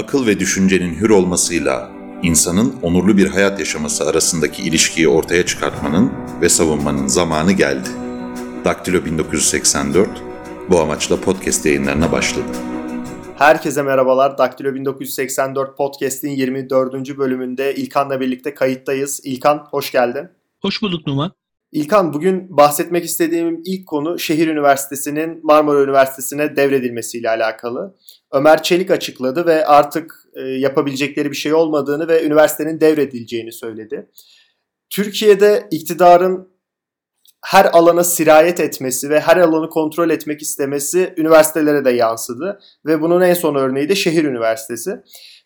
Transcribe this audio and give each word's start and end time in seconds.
akıl 0.00 0.26
ve 0.26 0.40
düşüncenin 0.40 0.94
hür 0.94 1.10
olmasıyla 1.10 1.90
insanın 2.22 2.74
onurlu 2.82 3.16
bir 3.16 3.26
hayat 3.26 3.58
yaşaması 3.58 4.08
arasındaki 4.08 4.62
ilişkiyi 4.62 5.08
ortaya 5.08 5.46
çıkartmanın 5.46 6.12
ve 6.40 6.48
savunmanın 6.48 7.06
zamanı 7.06 7.52
geldi. 7.52 7.88
Daktilo 8.64 9.04
1984 9.04 10.08
bu 10.70 10.80
amaçla 10.80 11.20
podcast 11.20 11.66
yayınlarına 11.66 12.12
başladı. 12.12 12.46
Herkese 13.38 13.82
merhabalar. 13.82 14.38
Daktilo 14.38 14.74
1984 14.74 15.76
Podcast'in 15.76 16.30
24. 16.30 17.18
bölümünde 17.18 17.74
İlkan'la 17.74 18.20
birlikte 18.20 18.54
kayıttayız. 18.54 19.20
İlkan 19.24 19.66
hoş 19.70 19.92
geldin. 19.92 20.28
Hoş 20.62 20.82
bulduk 20.82 21.06
Numan. 21.06 21.32
İlkan 21.72 22.12
bugün 22.12 22.56
bahsetmek 22.56 23.04
istediğim 23.04 23.62
ilk 23.64 23.86
konu 23.86 24.18
şehir 24.18 24.48
üniversitesinin 24.48 25.40
Marmara 25.42 25.82
Üniversitesi'ne 25.82 26.56
devredilmesiyle 26.56 27.28
alakalı. 27.28 27.94
Ömer 28.32 28.62
Çelik 28.62 28.90
açıkladı 28.90 29.46
ve 29.46 29.66
artık 29.66 30.24
e, 30.34 30.40
yapabilecekleri 30.40 31.30
bir 31.30 31.36
şey 31.36 31.54
olmadığını 31.54 32.08
ve 32.08 32.24
üniversitenin 32.24 32.80
devredileceğini 32.80 33.52
söyledi. 33.52 34.10
Türkiye'de 34.90 35.68
iktidarın 35.70 36.50
her 37.44 37.64
alana 37.64 38.04
sirayet 38.04 38.60
etmesi 38.60 39.10
ve 39.10 39.20
her 39.20 39.36
alanı 39.36 39.68
kontrol 39.68 40.10
etmek 40.10 40.42
istemesi 40.42 41.14
üniversitelere 41.16 41.84
de 41.84 41.90
yansıdı 41.90 42.60
ve 42.86 43.00
bunun 43.00 43.20
en 43.20 43.34
son 43.34 43.54
örneği 43.54 43.88
de 43.88 43.94
şehir 43.94 44.24
üniversitesi. 44.24 44.96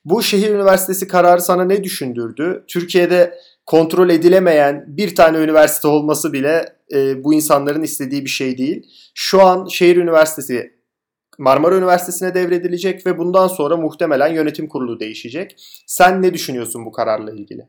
Bu 0.05 0.23
şehir 0.23 0.51
üniversitesi 0.51 1.09
kararı 1.09 1.41
sana 1.41 1.65
ne 1.65 1.85
düşündürdü? 1.85 2.65
Türkiye'de 2.69 3.39
kontrol 3.67 4.11
edilemeyen 4.11 4.85
bir 4.89 5.15
tane 5.15 5.39
üniversite 5.39 5.89
olması 5.89 6.33
bile 6.33 6.77
e, 6.95 7.25
bu 7.25 7.35
insanların 7.35 7.83
istediği 7.83 8.25
bir 8.25 8.31
şey 8.31 8.59
değil. 8.59 8.87
Şu 9.15 9.43
an 9.43 9.67
şehir 9.67 9.97
üniversitesi 9.97 10.74
Marmara 11.39 11.79
Üniversitesi'ne 11.79 12.35
devredilecek 12.35 13.07
ve 13.07 13.19
bundan 13.19 13.49
sonra 13.49 13.77
muhtemelen 13.77 14.35
yönetim 14.35 14.69
kurulu 14.69 15.01
değişecek. 15.01 15.55
Sen 15.87 16.23
ne 16.23 16.35
düşünüyorsun 16.35 16.85
bu 16.85 16.93
kararla 16.93 17.33
ilgili? 17.33 17.69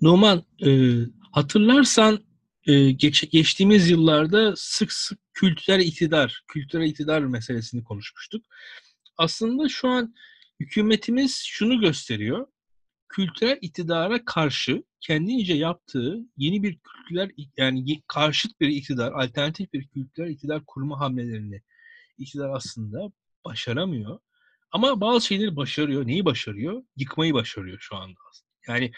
Numan, 0.00 0.42
e, 0.66 0.70
hatırlarsan 1.32 2.18
e, 2.66 2.90
geç, 2.90 3.30
geçtiğimiz 3.30 3.90
yıllarda 3.90 4.52
sık 4.56 4.92
sık 4.92 5.18
kültürel 5.32 5.80
iktidar, 5.80 6.44
kültürel 6.48 6.86
iktidar 6.86 7.20
meselesini 7.20 7.84
konuşmuştuk. 7.84 8.44
Aslında 9.16 9.68
şu 9.68 9.88
an 9.88 10.14
hükümetimiz 10.60 11.42
şunu 11.46 11.80
gösteriyor. 11.80 12.46
Kültürel 13.08 13.58
iktidara 13.60 14.24
karşı 14.24 14.82
kendince 15.00 15.54
yaptığı 15.54 16.18
yeni 16.36 16.62
bir 16.62 16.78
kültürel 16.78 17.30
yani 17.56 18.02
karşıt 18.08 18.60
bir 18.60 18.68
iktidar, 18.68 19.12
alternatif 19.12 19.72
bir 19.72 19.88
kültürel 19.88 20.30
iktidar 20.30 20.62
kurma 20.66 21.00
hamlelerini 21.00 21.62
iktidar 22.20 22.50
aslında 22.50 23.12
başaramıyor. 23.44 24.18
Ama 24.72 25.00
bazı 25.00 25.26
şeyleri 25.26 25.56
başarıyor. 25.56 26.06
Neyi 26.06 26.24
başarıyor? 26.24 26.82
Yıkmayı 26.96 27.34
başarıyor 27.34 27.78
şu 27.80 27.96
anda. 27.96 28.20
Yani 28.68 28.92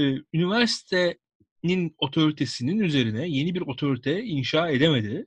e, 0.00 0.14
üniversitenin 0.32 1.94
otoritesinin 1.98 2.78
üzerine 2.78 3.28
yeni 3.28 3.54
bir 3.54 3.60
otorite 3.60 4.22
inşa 4.22 4.70
edemedi. 4.70 5.26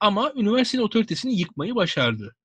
Ama 0.00 0.32
üniversitenin 0.36 0.82
otoritesini 0.82 1.38
yıkmayı 1.38 1.74
başardı. 1.74 2.36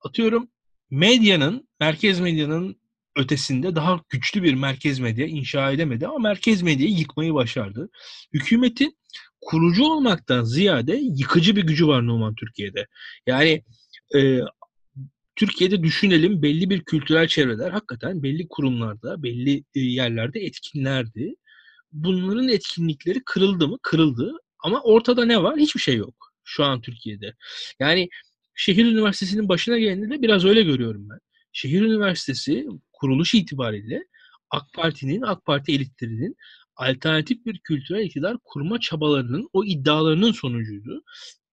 Atıyorum 0.00 0.48
medyanın, 0.90 1.68
merkez 1.80 2.20
medyanın 2.20 2.80
ötesinde 3.16 3.74
daha 3.76 4.00
güçlü 4.10 4.42
bir 4.42 4.54
merkez 4.54 4.98
medya 4.98 5.26
inşa 5.26 5.72
edemedi 5.72 6.06
ama 6.06 6.18
merkez 6.18 6.62
medyayı 6.62 6.94
yıkmayı 6.94 7.34
başardı. 7.34 7.88
Hükümetin 8.32 8.98
kurucu 9.40 9.84
olmaktan 9.84 10.44
ziyade 10.44 10.96
yıkıcı 10.96 11.56
bir 11.56 11.66
gücü 11.66 11.86
var 11.86 12.06
Numan 12.06 12.34
Türkiye'de. 12.34 12.86
Yani 13.26 13.62
e, 14.16 14.40
Türkiye'de 15.36 15.82
düşünelim 15.82 16.42
belli 16.42 16.70
bir 16.70 16.80
kültürel 16.80 17.28
çevreler 17.28 17.70
hakikaten 17.70 18.22
belli 18.22 18.48
kurumlarda, 18.48 19.22
belli 19.22 19.64
e, 19.74 19.80
yerlerde 19.80 20.40
etkinlerdi. 20.40 21.34
Bunların 21.92 22.48
etkinlikleri 22.48 23.22
kırıldı 23.24 23.68
mı? 23.68 23.78
Kırıldı. 23.82 24.32
Ama 24.58 24.80
ortada 24.82 25.24
ne 25.24 25.42
var? 25.42 25.56
Hiçbir 25.56 25.80
şey 25.80 25.96
yok 25.96 26.32
şu 26.44 26.64
an 26.64 26.80
Türkiye'de. 26.80 27.34
Yani 27.80 28.08
şehir 28.54 28.84
üniversitesinin 28.84 29.48
başına 29.48 29.78
geldiğinde 29.78 30.14
de 30.14 30.22
biraz 30.22 30.44
öyle 30.44 30.62
görüyorum 30.62 31.08
ben. 31.10 31.18
Şehir 31.52 31.82
üniversitesi 31.82 32.66
kuruluş 32.96 33.34
itibariyle 33.34 34.02
AK 34.50 34.72
Parti'nin, 34.74 35.22
AK 35.22 35.44
Parti 35.44 35.72
elitlerinin 35.72 36.36
alternatif 36.76 37.46
bir 37.46 37.58
kültürel 37.58 38.04
iktidar 38.04 38.36
kurma 38.44 38.80
çabalarının, 38.80 39.48
o 39.52 39.64
iddialarının 39.64 40.32
sonucuydu. 40.32 41.04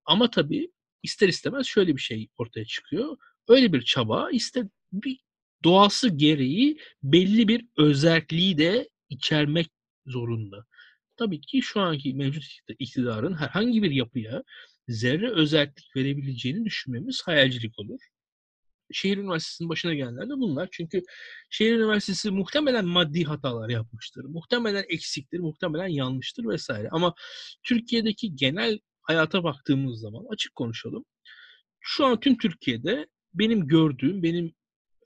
Ama 0.05 0.29
tabii 0.29 0.71
ister 1.03 1.27
istemez 1.27 1.65
şöyle 1.65 1.95
bir 1.95 2.01
şey 2.01 2.27
ortaya 2.37 2.65
çıkıyor. 2.65 3.17
Öyle 3.47 3.73
bir 3.73 3.81
çaba 3.81 4.31
iste 4.31 4.63
bir 4.93 5.19
doğası 5.63 6.09
gereği 6.09 6.77
belli 7.03 7.47
bir 7.47 7.65
özelliği 7.77 8.57
de 8.57 8.89
içermek 9.09 9.67
zorunda. 10.05 10.65
Tabii 11.17 11.41
ki 11.41 11.61
şu 11.61 11.79
anki 11.81 12.13
mevcut 12.13 12.43
iktidarın 12.79 13.33
herhangi 13.33 13.83
bir 13.83 13.91
yapıya 13.91 14.43
zerre 14.87 15.31
özellik 15.31 15.95
verebileceğini 15.95 16.65
düşünmemiz 16.65 17.21
hayalcilik 17.25 17.79
olur. 17.79 17.99
Şehir 18.93 19.17
Üniversitesi'nin 19.17 19.69
başına 19.69 19.93
gelenler 19.93 20.25
de 20.29 20.33
bunlar. 20.33 20.69
Çünkü 20.71 21.01
Şehir 21.49 21.75
Üniversitesi 21.75 22.31
muhtemelen 22.31 22.85
maddi 22.85 23.23
hatalar 23.23 23.69
yapmıştır. 23.69 24.23
Muhtemelen 24.25 24.85
eksiktir, 24.89 25.39
muhtemelen 25.39 25.87
yanlıştır 25.87 26.45
vesaire. 26.45 26.89
Ama 26.91 27.13
Türkiye'deki 27.63 28.35
genel 28.35 28.79
hayata 29.01 29.43
baktığımız 29.43 29.99
zaman 29.99 30.25
açık 30.29 30.55
konuşalım. 30.55 31.05
Şu 31.79 32.05
an 32.05 32.19
tüm 32.19 32.37
Türkiye'de 32.37 33.07
benim 33.33 33.67
gördüğüm, 33.67 34.23
benim 34.23 34.53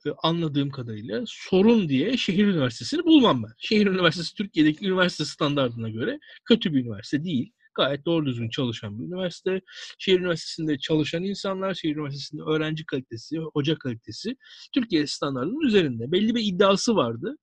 e, 0.06 0.10
anladığım 0.22 0.70
kadarıyla 0.70 1.24
sorun 1.26 1.88
diye 1.88 2.16
şehir 2.16 2.46
üniversitesini 2.46 3.04
bulmam 3.04 3.42
ben. 3.42 3.52
Şehir 3.58 3.86
üniversitesi 3.86 4.34
Türkiye'deki 4.34 4.86
üniversite 4.86 5.24
standartına 5.24 5.88
göre 5.88 6.18
kötü 6.44 6.74
bir 6.74 6.80
üniversite 6.80 7.24
değil. 7.24 7.52
Gayet 7.78 8.06
doğru 8.06 8.26
düzgün 8.26 8.48
çalışan 8.48 8.98
bir 8.98 9.04
üniversite. 9.04 9.60
Şehir 9.98 10.20
üniversitesinde 10.20 10.78
çalışan 10.78 11.22
insanlar, 11.22 11.74
şehir 11.74 11.96
üniversitesinde 11.96 12.42
öğrenci 12.42 12.86
kalitesi, 12.86 13.38
hoca 13.38 13.78
kalitesi 13.78 14.36
Türkiye 14.74 15.06
standartının 15.06 15.66
üzerinde. 15.66 16.12
Belli 16.12 16.34
bir 16.34 16.44
iddiası 16.44 16.96
vardı. 16.96 17.36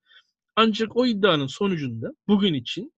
Ancak 0.56 0.98
o 0.98 1.06
iddianın 1.06 1.48
sonucunda 1.48 2.12
bugün 2.28 2.54
için 2.54 2.94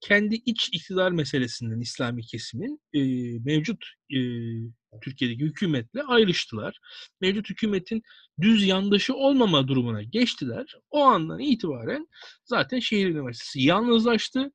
kendi 0.00 0.34
iç 0.34 0.68
iktidar 0.72 1.10
meselesinden 1.10 1.80
İslami 1.80 2.22
kesimin 2.22 2.80
e, 2.92 3.00
mevcut 3.44 3.84
e, 4.10 4.18
Türkiye'deki 5.02 5.44
hükümetle 5.44 6.02
ayrıştılar. 6.02 6.78
Mevcut 7.20 7.50
hükümetin 7.50 8.02
düz 8.40 8.66
yandaşı 8.66 9.14
olmama 9.14 9.68
durumuna 9.68 10.02
geçtiler. 10.02 10.74
O 10.90 11.00
andan 11.00 11.40
itibaren 11.40 12.08
zaten 12.44 12.78
şehir 12.78 13.08
üniversitesi 13.08 13.62
yalnızlaştı. 13.62 14.52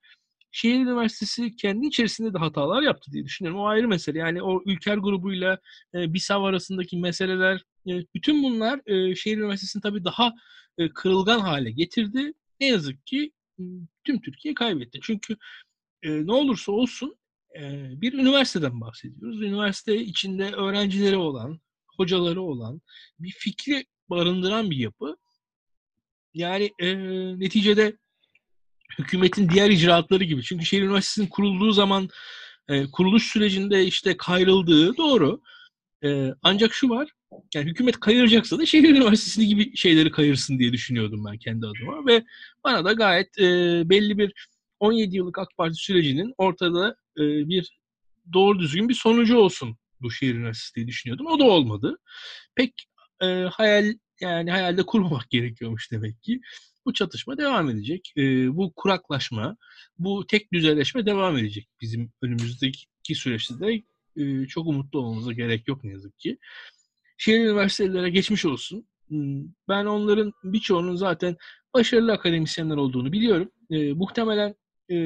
Şehir 0.55 0.79
Üniversitesi 0.79 1.55
kendi 1.55 1.87
içerisinde 1.87 2.33
de 2.33 2.37
hatalar 2.37 2.81
yaptı 2.81 3.11
diye 3.11 3.25
düşünüyorum. 3.25 3.61
O 3.61 3.65
ayrı 3.67 3.87
mesele. 3.87 4.19
Yani 4.19 4.43
o 4.43 4.61
Ülker 4.65 4.97
grubuyla 4.97 5.59
e, 5.93 6.13
BİSAV 6.13 6.43
arasındaki 6.43 6.97
meseleler, 6.97 7.63
e, 7.87 7.91
bütün 8.15 8.43
bunlar 8.43 8.81
e, 8.85 9.15
Şehir 9.15 9.37
Üniversitesi'ni 9.37 9.81
tabii 9.81 10.03
daha 10.03 10.33
e, 10.77 10.89
kırılgan 10.89 11.39
hale 11.39 11.71
getirdi. 11.71 12.33
Ne 12.59 12.67
yazık 12.67 13.05
ki 13.05 13.31
tüm 14.03 14.21
Türkiye 14.21 14.53
kaybetti. 14.53 14.99
Çünkü 15.03 15.37
e, 16.03 16.25
ne 16.27 16.31
olursa 16.31 16.71
olsun 16.71 17.15
e, 17.59 17.89
bir 18.01 18.13
üniversiteden 18.13 18.81
bahsediyoruz. 18.81 19.41
Üniversite 19.41 19.97
içinde 19.97 20.51
öğrencileri 20.51 21.17
olan, 21.17 21.59
hocaları 21.97 22.41
olan, 22.41 22.81
bir 23.19 23.31
fikri 23.31 23.85
barındıran 24.09 24.71
bir 24.71 24.77
yapı. 24.77 25.17
Yani 26.33 26.71
e, 26.79 26.95
neticede 27.39 27.97
hükümetin 28.99 29.49
diğer 29.49 29.69
icraatları 29.69 30.23
gibi. 30.23 30.43
Çünkü 30.43 30.65
şehir 30.65 30.83
üniversitesinin 30.83 31.27
kurulduğu 31.27 31.71
zaman 31.71 32.09
e, 32.69 32.91
kuruluş 32.91 33.23
sürecinde 33.23 33.85
işte 33.85 34.17
kayrıldığı 34.17 34.97
doğru. 34.97 35.41
E, 36.03 36.33
ancak 36.43 36.73
şu 36.73 36.89
var, 36.89 37.09
yani 37.55 37.69
hükümet 37.69 37.99
kayıracaksa 37.99 38.59
da 38.59 38.65
şehir 38.65 38.89
üniversitesi 38.89 39.47
gibi 39.47 39.77
şeyleri 39.77 40.11
kayırsın 40.11 40.59
diye 40.59 40.73
düşünüyordum 40.73 41.25
ben 41.25 41.37
kendi 41.37 41.65
adıma 41.65 42.05
ve 42.05 42.23
bana 42.63 42.85
da 42.85 42.93
gayet 42.93 43.39
e, 43.39 43.43
belli 43.89 44.17
bir 44.17 44.33
17 44.79 45.15
yıllık 45.15 45.39
AK 45.39 45.49
Parti 45.57 45.75
sürecinin 45.75 46.33
ortada 46.37 46.95
e, 47.17 47.23
bir 47.49 47.79
doğru 48.33 48.59
düzgün 48.59 48.89
bir 48.89 48.93
sonucu 48.93 49.37
olsun 49.37 49.77
bu 50.01 50.11
şehir 50.11 50.35
üniversitesi 50.35 50.75
diye 50.75 50.87
düşünüyordum. 50.87 51.27
O 51.27 51.39
da 51.39 51.43
olmadı. 51.43 51.97
Pek 52.55 52.73
e, 53.21 53.25
hayal 53.51 53.93
yani 54.21 54.51
hayalde 54.51 54.83
kurmamak 54.83 55.29
gerekiyormuş 55.29 55.91
demek 55.91 56.23
ki. 56.23 56.41
Bu 56.85 56.93
çatışma 56.93 57.37
devam 57.37 57.69
edecek. 57.69 58.13
E, 58.17 58.55
bu 58.57 58.73
kuraklaşma, 58.75 59.57
bu 59.99 60.27
tek 60.27 60.53
düzeleşme 60.53 61.05
devam 61.05 61.37
edecek 61.37 61.69
bizim 61.81 62.11
önümüzdeki 62.21 63.15
süreçte 63.15 63.59
de 63.59 63.83
e, 64.17 64.47
çok 64.47 64.67
umutlu 64.67 64.99
olmamıza 64.99 65.31
gerek 65.31 65.67
yok 65.67 65.83
ne 65.83 65.91
yazık 65.91 66.19
ki 66.19 66.37
şehir 67.17 67.39
üniversitelere 67.39 68.09
geçmiş 68.09 68.45
olsun. 68.45 68.87
Hmm, 69.07 69.43
ben 69.69 69.85
onların 69.85 70.33
birçoğunun 70.43 70.95
zaten 70.95 71.35
başarılı 71.73 72.11
akademisyenler 72.11 72.75
olduğunu 72.75 73.11
biliyorum. 73.11 73.51
E, 73.69 73.93
muhtemelen 73.93 74.55
e, 74.91 74.97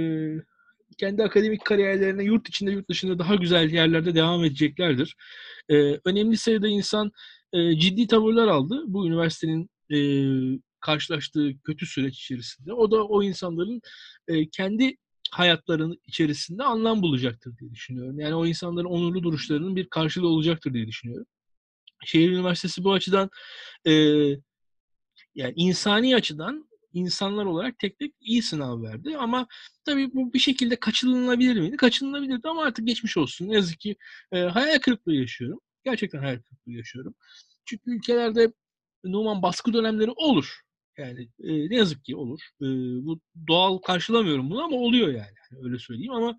kendi 0.98 1.24
akademik 1.24 1.66
kariyerlerine 1.66 2.24
yurt 2.24 2.50
içinde 2.50 2.72
yurt 2.72 2.90
dışında 2.90 3.20
daha 3.20 3.36
güzel 3.36 3.74
yerlerde 3.74 4.16
devam 4.16 4.44
edeceklerdir. 4.44 5.16
E, 5.70 6.00
önemli 6.06 6.38
sayıda 6.38 6.68
insan 6.68 7.12
e, 7.54 7.80
ciddi 7.80 8.08
tavırlar 8.08 8.48
aldı. 8.48 8.84
Bu 8.88 9.08
üniversitenin 9.08 9.70
e, 9.92 9.98
karşılaştığı 10.82 11.62
kötü 11.64 11.86
süreç 11.86 12.20
içerisinde 12.20 12.74
o 12.74 12.92
da 12.92 13.04
o 13.04 13.24
insanların 13.24 13.82
e, 14.28 14.50
kendi 14.50 14.98
hayatlarının 15.32 16.02
içerisinde 16.08 16.64
anlam 16.64 17.02
bulacaktır 17.02 17.58
diye 17.58 17.72
düşünüyorum. 17.72 18.20
Yani 18.20 18.36
o 18.36 18.46
insanların 18.46 18.86
onurlu 18.86 19.24
duruşlarının 19.24 19.76
bir 19.76 19.90
karşılığı 19.90 20.28
olacaktır 20.28 20.74
diye 20.74 20.88
düşünüyorum. 20.88 21.26
Şehir 22.06 22.32
Üniversitesi 22.32 22.84
bu 22.84 22.94
açıdan 22.94 23.30
e, 23.88 23.92
yani 25.36 25.54
insani 25.56 26.16
açıdan 26.16 26.70
insanlar 26.94 27.46
olarak 27.46 27.80
tek 27.80 28.00
tek 28.00 28.14
iyi 28.22 28.42
sınav 28.42 28.84
verdi. 28.84 29.18
Ama 29.18 29.48
tabii 29.86 30.14
bu 30.14 30.34
bir 30.34 30.40
şekilde 30.40 30.76
kaçınılabilir 30.76 31.60
miydi? 31.60 31.78
Kaçınılabilirdi 31.78 32.48
ama 32.48 32.64
artık 32.64 32.88
geçmiş 32.88 33.18
olsun. 33.18 33.50
Ne 33.50 33.56
yazık 33.56 33.80
ki 33.80 33.96
e, 34.32 34.40
hayal 34.40 34.80
kırıklığı 34.80 35.14
yaşıyorum. 35.14 35.60
Gerçekten 35.84 36.20
hayal 36.20 36.40
kırıklığı 36.42 36.72
yaşıyorum. 36.72 37.16
Çünkü 37.66 37.92
ülkelerde 37.92 38.54
Numan 39.04 39.42
baskı 39.42 39.74
dönemleri 39.74 40.12
olur. 40.12 40.62
Yani 41.00 41.30
e, 41.44 41.70
ne 41.70 41.76
yazık 41.76 42.06
ki 42.06 42.16
olur. 42.16 42.42
E, 42.62 42.66
bu 43.06 43.20
doğal 43.48 43.78
karşılamıyorum 43.78 44.50
bunu 44.50 44.64
ama 44.64 44.76
oluyor 44.76 45.08
yani. 45.08 45.34
yani 45.52 45.66
öyle 45.66 45.80
söyleyeyim 45.80 46.12
ama 46.12 46.38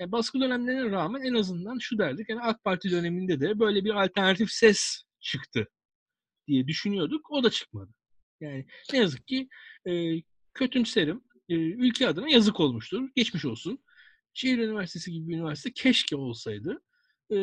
yani 0.00 0.12
baskı 0.12 0.40
dönemlerine 0.40 0.90
rağmen 0.90 1.20
en 1.20 1.34
azından 1.34 1.78
şu 1.78 1.98
derdik. 1.98 2.28
Yani 2.28 2.40
AK 2.40 2.64
Parti 2.64 2.90
döneminde 2.90 3.40
de 3.40 3.58
böyle 3.58 3.84
bir 3.84 4.04
alternatif 4.04 4.50
ses 4.50 5.02
çıktı 5.20 5.68
diye 6.46 6.66
düşünüyorduk. 6.66 7.30
O 7.30 7.44
da 7.44 7.50
çıkmadı. 7.50 7.90
Yani 8.40 8.66
ne 8.92 8.98
yazık 8.98 9.26
ki 9.26 9.48
e, 9.86 10.22
kötümserim. 10.54 11.22
E, 11.48 11.54
ülke 11.54 12.08
adına 12.08 12.28
yazık 12.28 12.60
olmuştur. 12.60 13.08
Geçmiş 13.16 13.44
olsun. 13.44 13.78
Şehir 14.34 14.58
Üniversitesi 14.58 15.12
gibi 15.12 15.28
bir 15.28 15.36
üniversite 15.36 15.72
keşke 15.72 16.16
olsaydı. 16.16 16.82
E, 17.32 17.36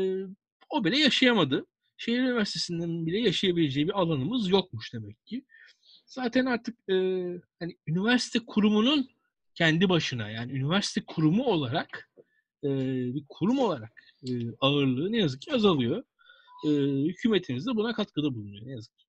o 0.69 0.83
bile 0.83 0.97
yaşayamadı. 0.97 1.65
Şehir 1.97 2.19
Üniversitesi'nin 2.19 3.05
bile 3.05 3.19
yaşayabileceği 3.19 3.87
bir 3.87 3.99
alanımız 3.99 4.49
yokmuş 4.49 4.93
demek 4.93 5.25
ki. 5.25 5.45
Zaten 6.05 6.45
artık 6.45 6.89
e, 6.89 6.95
hani 7.59 7.77
üniversite 7.87 8.39
kurumunun 8.47 9.09
kendi 9.55 9.89
başına 9.89 10.29
yani 10.29 10.51
üniversite 10.51 11.01
kurumu 11.07 11.43
olarak 11.43 12.09
e, 12.63 12.69
bir 13.15 13.23
kurum 13.29 13.59
olarak 13.59 13.93
e, 14.27 14.31
ağırlığı 14.59 15.11
ne 15.11 15.17
yazık 15.17 15.41
ki 15.41 15.53
azalıyor. 15.53 16.03
E, 16.65 16.69
hükümetiniz 17.07 17.67
de 17.67 17.71
buna 17.75 17.93
katkıda 17.93 18.35
bulunuyor 18.35 18.67
ne 18.67 18.71
yazık 18.71 18.97
ki. 18.97 19.05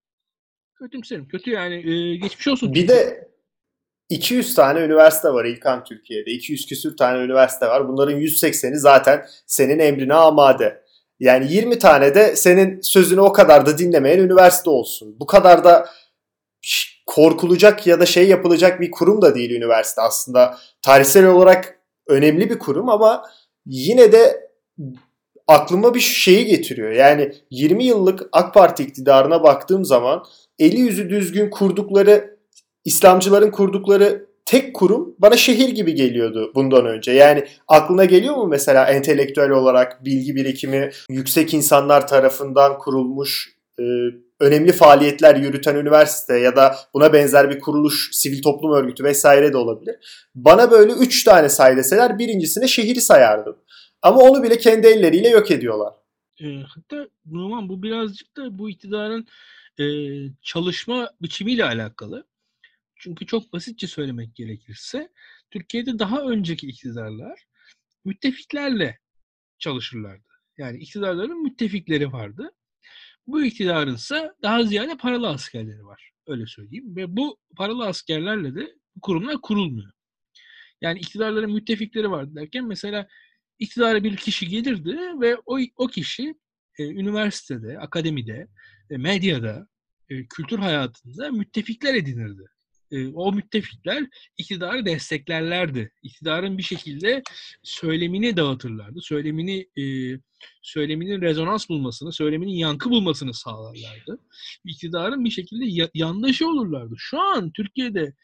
Kötümserim. 0.74 1.28
Kötü 1.28 1.50
yani. 1.50 1.74
E, 1.74 2.16
geçmiş 2.16 2.48
olsun. 2.48 2.74
Bir 2.74 2.88
de 2.88 3.28
200 4.08 4.54
tane 4.54 4.80
üniversite 4.80 5.28
var 5.28 5.44
İlkan 5.44 5.84
Türkiye'de. 5.84 6.30
200 6.30 6.66
küsür 6.66 6.96
tane 6.96 7.24
üniversite 7.24 7.66
var. 7.66 7.88
Bunların 7.88 8.20
180'i 8.20 8.78
zaten 8.78 9.26
senin 9.46 9.78
emrine 9.78 10.14
amade. 10.14 10.84
Yani 11.20 11.52
20 11.52 11.78
tane 11.78 12.14
de 12.14 12.36
senin 12.36 12.80
sözünü 12.80 13.20
o 13.20 13.32
kadar 13.32 13.66
da 13.66 13.78
dinlemeyen 13.78 14.18
üniversite 14.18 14.70
olsun. 14.70 15.16
Bu 15.20 15.26
kadar 15.26 15.64
da 15.64 15.88
korkulacak 17.06 17.86
ya 17.86 18.00
da 18.00 18.06
şey 18.06 18.28
yapılacak 18.28 18.80
bir 18.80 18.90
kurum 18.90 19.22
da 19.22 19.34
değil 19.34 19.50
üniversite 19.50 20.00
aslında. 20.00 20.58
Tarihsel 20.82 21.26
olarak 21.26 21.80
önemli 22.08 22.50
bir 22.50 22.58
kurum 22.58 22.88
ama 22.88 23.22
yine 23.66 24.12
de 24.12 24.50
aklıma 25.48 25.94
bir 25.94 26.00
şeyi 26.00 26.46
getiriyor. 26.46 26.90
Yani 26.90 27.32
20 27.50 27.84
yıllık 27.84 28.28
AK 28.32 28.54
Parti 28.54 28.82
iktidarına 28.82 29.42
baktığım 29.42 29.84
zaman 29.84 30.24
eli 30.58 30.80
yüzü 30.80 31.10
düzgün 31.10 31.50
kurdukları 31.50 32.36
İslamcıların 32.84 33.50
kurdukları 33.50 34.26
tek 34.46 34.74
kurum 34.74 35.14
bana 35.18 35.36
şehir 35.36 35.68
gibi 35.68 35.94
geliyordu 35.94 36.52
bundan 36.54 36.86
önce. 36.86 37.12
Yani 37.12 37.44
aklına 37.68 38.04
geliyor 38.04 38.36
mu 38.36 38.46
mesela 38.46 38.86
entelektüel 38.86 39.50
olarak 39.50 40.04
bilgi 40.04 40.34
birikimi 40.34 40.90
yüksek 41.08 41.54
insanlar 41.54 42.08
tarafından 42.08 42.78
kurulmuş 42.78 43.56
e, 43.80 43.82
önemli 44.44 44.72
faaliyetler 44.72 45.36
yürüten 45.36 45.76
üniversite 45.76 46.38
ya 46.38 46.56
da 46.56 46.76
buna 46.94 47.12
benzer 47.12 47.50
bir 47.50 47.60
kuruluş, 47.60 48.10
sivil 48.12 48.42
toplum 48.42 48.72
örgütü 48.72 49.04
vesaire 49.04 49.52
de 49.52 49.56
olabilir. 49.56 50.26
Bana 50.34 50.70
böyle 50.70 50.92
üç 50.92 51.24
tane 51.24 51.48
say 51.48 51.76
deseler 51.76 52.18
birincisine 52.18 52.68
şehri 52.68 53.00
sayardım. 53.00 53.56
Ama 54.02 54.20
onu 54.20 54.42
bile 54.42 54.58
kendi 54.58 54.86
elleriyle 54.86 55.28
yok 55.28 55.50
ediyorlar. 55.50 55.94
E, 56.40 56.46
hatta 56.74 57.08
Numan 57.26 57.68
bu 57.68 57.82
birazcık 57.82 58.36
da 58.36 58.58
bu 58.58 58.70
iktidarın 58.70 59.26
e, 59.80 59.84
çalışma 60.42 61.10
biçimiyle 61.22 61.64
alakalı. 61.64 62.26
Çünkü 62.96 63.26
çok 63.26 63.52
basitçe 63.52 63.86
söylemek 63.86 64.34
gerekirse 64.34 65.08
Türkiye'de 65.50 65.98
daha 65.98 66.20
önceki 66.20 66.66
iktidarlar 66.66 67.46
müttefiklerle 68.04 68.98
çalışırlardı. 69.58 70.28
Yani 70.58 70.78
iktidarların 70.78 71.42
müttefikleri 71.42 72.12
vardı. 72.12 72.50
Bu 73.26 73.44
iktidarın 73.44 73.94
ise 73.94 74.32
daha 74.42 74.64
ziyade 74.64 74.96
paralı 74.96 75.28
askerleri 75.28 75.84
var. 75.86 76.10
Öyle 76.26 76.46
söyleyeyim. 76.46 76.96
Ve 76.96 77.16
bu 77.16 77.38
paralı 77.56 77.86
askerlerle 77.86 78.54
de 78.54 78.74
kurumlar 79.02 79.40
kurulmuyor. 79.42 79.92
Yani 80.80 80.98
iktidarların 80.98 81.52
müttefikleri 81.52 82.10
vardı 82.10 82.34
derken 82.34 82.64
mesela 82.66 83.08
iktidara 83.58 84.04
bir 84.04 84.16
kişi 84.16 84.48
gelirdi 84.48 84.98
ve 85.20 85.36
o, 85.46 85.58
o 85.76 85.86
kişi 85.86 86.34
e, 86.78 86.84
üniversitede, 86.84 87.78
akademide, 87.78 88.48
e, 88.90 88.96
medyada, 88.96 89.68
e, 90.08 90.26
kültür 90.26 90.58
hayatında 90.58 91.30
müttefikler 91.30 91.94
edinirdi. 91.94 92.42
E, 92.94 93.08
o 93.08 93.32
müttefikler 93.32 94.06
iktidarı 94.38 94.86
desteklerlerdi. 94.86 95.92
İktidarın 96.02 96.58
bir 96.58 96.62
şekilde 96.62 97.22
söylemini 97.62 98.36
dağıtırlardı. 98.36 99.00
Söylemini 99.00 99.68
e, 99.78 99.84
söyleminin 100.62 101.20
rezonans 101.20 101.68
bulmasını, 101.68 102.12
söyleminin 102.12 102.52
yankı 102.52 102.90
bulmasını 102.90 103.34
sağlarlardı. 103.34 104.18
İktidarın 104.64 105.24
bir 105.24 105.30
şekilde 105.30 105.64
ya- 105.66 105.90
yandaşı 105.94 106.48
olurlardı. 106.48 106.94
Şu 106.98 107.20
an 107.20 107.52
Türkiye'de 107.52 108.14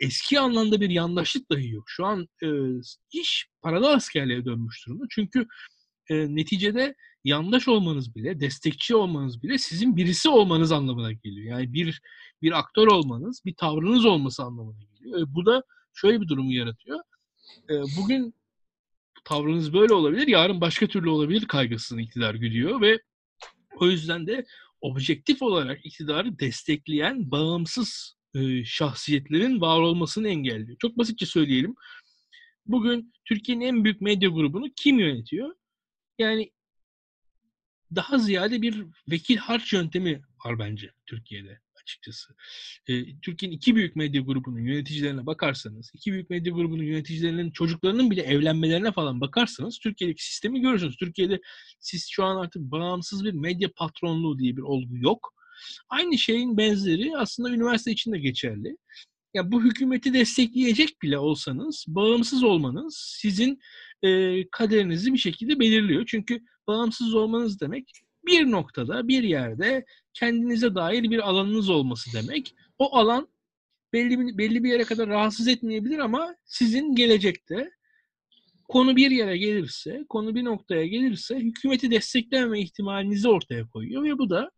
eski 0.00 0.40
anlamda 0.40 0.80
bir 0.80 0.90
yandaşlık 0.90 1.50
dahi 1.50 1.70
yok. 1.70 1.84
Şu 1.86 2.06
an 2.06 2.28
e, 2.42 2.48
iş 3.12 3.46
paralı 3.62 3.92
askerliğe 3.92 4.44
dönmüş 4.44 4.86
durumda. 4.86 5.04
Çünkü 5.10 5.46
e, 6.10 6.14
neticede 6.36 6.94
yandaş 7.24 7.68
olmanız 7.68 8.14
bile, 8.14 8.40
destekçi 8.40 8.96
olmanız 8.96 9.42
bile 9.42 9.58
sizin 9.58 9.96
birisi 9.96 10.28
olmanız 10.28 10.72
anlamına 10.72 11.12
geliyor. 11.12 11.58
Yani 11.58 11.72
bir 11.72 12.02
bir 12.42 12.58
aktör 12.58 12.86
olmanız, 12.86 13.42
bir 13.44 13.54
tavrınız 13.54 14.04
olması 14.04 14.42
anlamına 14.42 14.78
geliyor. 14.82 15.20
E, 15.20 15.34
bu 15.34 15.46
da 15.46 15.62
şöyle 15.94 16.20
bir 16.20 16.28
durumu 16.28 16.52
yaratıyor. 16.52 17.00
E, 17.70 17.74
bugün 17.98 18.34
tavrınız 19.24 19.72
böyle 19.72 19.94
olabilir, 19.94 20.26
yarın 20.26 20.60
başka 20.60 20.86
türlü 20.86 21.08
olabilir 21.08 21.46
kaygısını 21.46 22.02
iktidar 22.02 22.34
güdüyor 22.34 22.80
ve 22.80 22.98
o 23.80 23.86
yüzden 23.86 24.26
de 24.26 24.46
objektif 24.80 25.42
olarak 25.42 25.86
iktidarı 25.86 26.38
destekleyen 26.38 27.30
bağımsız 27.30 28.16
e, 28.34 28.64
şahsiyetlerin 28.64 29.60
var 29.60 29.80
olmasını 29.80 30.28
engelliyor. 30.28 30.78
Çok 30.78 30.98
basitçe 30.98 31.26
söyleyelim. 31.26 31.74
Bugün 32.66 33.12
Türkiye'nin 33.24 33.64
en 33.64 33.84
büyük 33.84 34.00
medya 34.00 34.28
grubunu 34.28 34.66
kim 34.76 34.98
yönetiyor? 34.98 35.54
Yani 36.18 36.50
daha 37.96 38.18
ziyade 38.18 38.62
bir 38.62 38.84
vekil 39.10 39.36
harç 39.36 39.72
yöntemi 39.72 40.22
var 40.44 40.58
bence 40.58 40.92
Türkiye'de 41.06 41.60
açıkçası. 41.82 42.34
E, 42.88 43.20
Türkiye'nin 43.20 43.56
iki 43.56 43.76
büyük 43.76 43.96
medya 43.96 44.22
grubunun 44.22 44.60
yöneticilerine 44.60 45.26
bakarsanız, 45.26 45.90
iki 45.94 46.12
büyük 46.12 46.30
medya 46.30 46.52
grubunun 46.52 46.82
yöneticilerinin 46.82 47.50
çocuklarının 47.50 48.10
bile 48.10 48.22
evlenmelerine 48.22 48.92
falan 48.92 49.20
bakarsanız 49.20 49.78
Türkiye'deki 49.78 50.24
sistemi 50.24 50.60
görürsünüz. 50.60 50.96
Türkiye'de 50.96 51.40
siz 51.80 52.08
şu 52.10 52.24
an 52.24 52.36
artık 52.36 52.62
bağımsız 52.62 53.24
bir 53.24 53.32
medya 53.32 53.68
patronluğu 53.76 54.38
diye 54.38 54.56
bir 54.56 54.62
olgu 54.62 54.98
yok. 54.98 55.34
Aynı 55.88 56.18
şeyin 56.18 56.56
benzeri 56.56 57.12
aslında 57.16 57.50
üniversite 57.50 57.90
için 57.90 58.12
de 58.12 58.18
geçerli. 58.18 58.76
Ya 59.34 59.52
bu 59.52 59.64
hükümeti 59.64 60.14
destekleyecek 60.14 61.02
bile 61.02 61.18
olsanız 61.18 61.84
bağımsız 61.88 62.44
olmanız 62.44 63.16
sizin 63.20 63.60
e, 64.02 64.50
kaderinizi 64.50 65.12
bir 65.12 65.18
şekilde 65.18 65.60
belirliyor. 65.60 66.06
Çünkü 66.06 66.40
bağımsız 66.66 67.14
olmanız 67.14 67.60
demek 67.60 67.90
bir 68.26 68.50
noktada, 68.50 69.08
bir 69.08 69.22
yerde 69.22 69.84
kendinize 70.14 70.74
dair 70.74 71.02
bir 71.02 71.28
alanınız 71.28 71.70
olması 71.70 72.10
demek. 72.12 72.54
O 72.78 72.96
alan 72.96 73.28
belli, 73.92 74.38
belli 74.38 74.64
bir 74.64 74.70
yere 74.70 74.84
kadar 74.84 75.08
rahatsız 75.08 75.48
etmeyebilir 75.48 75.98
ama 75.98 76.34
sizin 76.44 76.94
gelecekte 76.94 77.70
konu 78.68 78.96
bir 78.96 79.10
yere 79.10 79.38
gelirse, 79.38 80.04
konu 80.08 80.34
bir 80.34 80.44
noktaya 80.44 80.86
gelirse 80.86 81.36
hükümeti 81.36 81.90
destekleme 81.90 82.60
ihtimalinizi 82.60 83.28
ortaya 83.28 83.68
koyuyor 83.68 84.02
ve 84.02 84.18
bu 84.18 84.30
da 84.30 84.50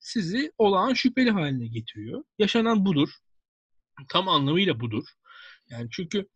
sizi 0.00 0.52
olağan 0.58 0.94
şüpheli 0.94 1.30
haline 1.30 1.66
getiriyor. 1.66 2.24
Yaşanan 2.38 2.84
budur. 2.84 3.10
Tam 4.08 4.28
anlamıyla 4.28 4.80
budur. 4.80 5.04
Yani 5.70 5.88
çünkü 5.90 6.26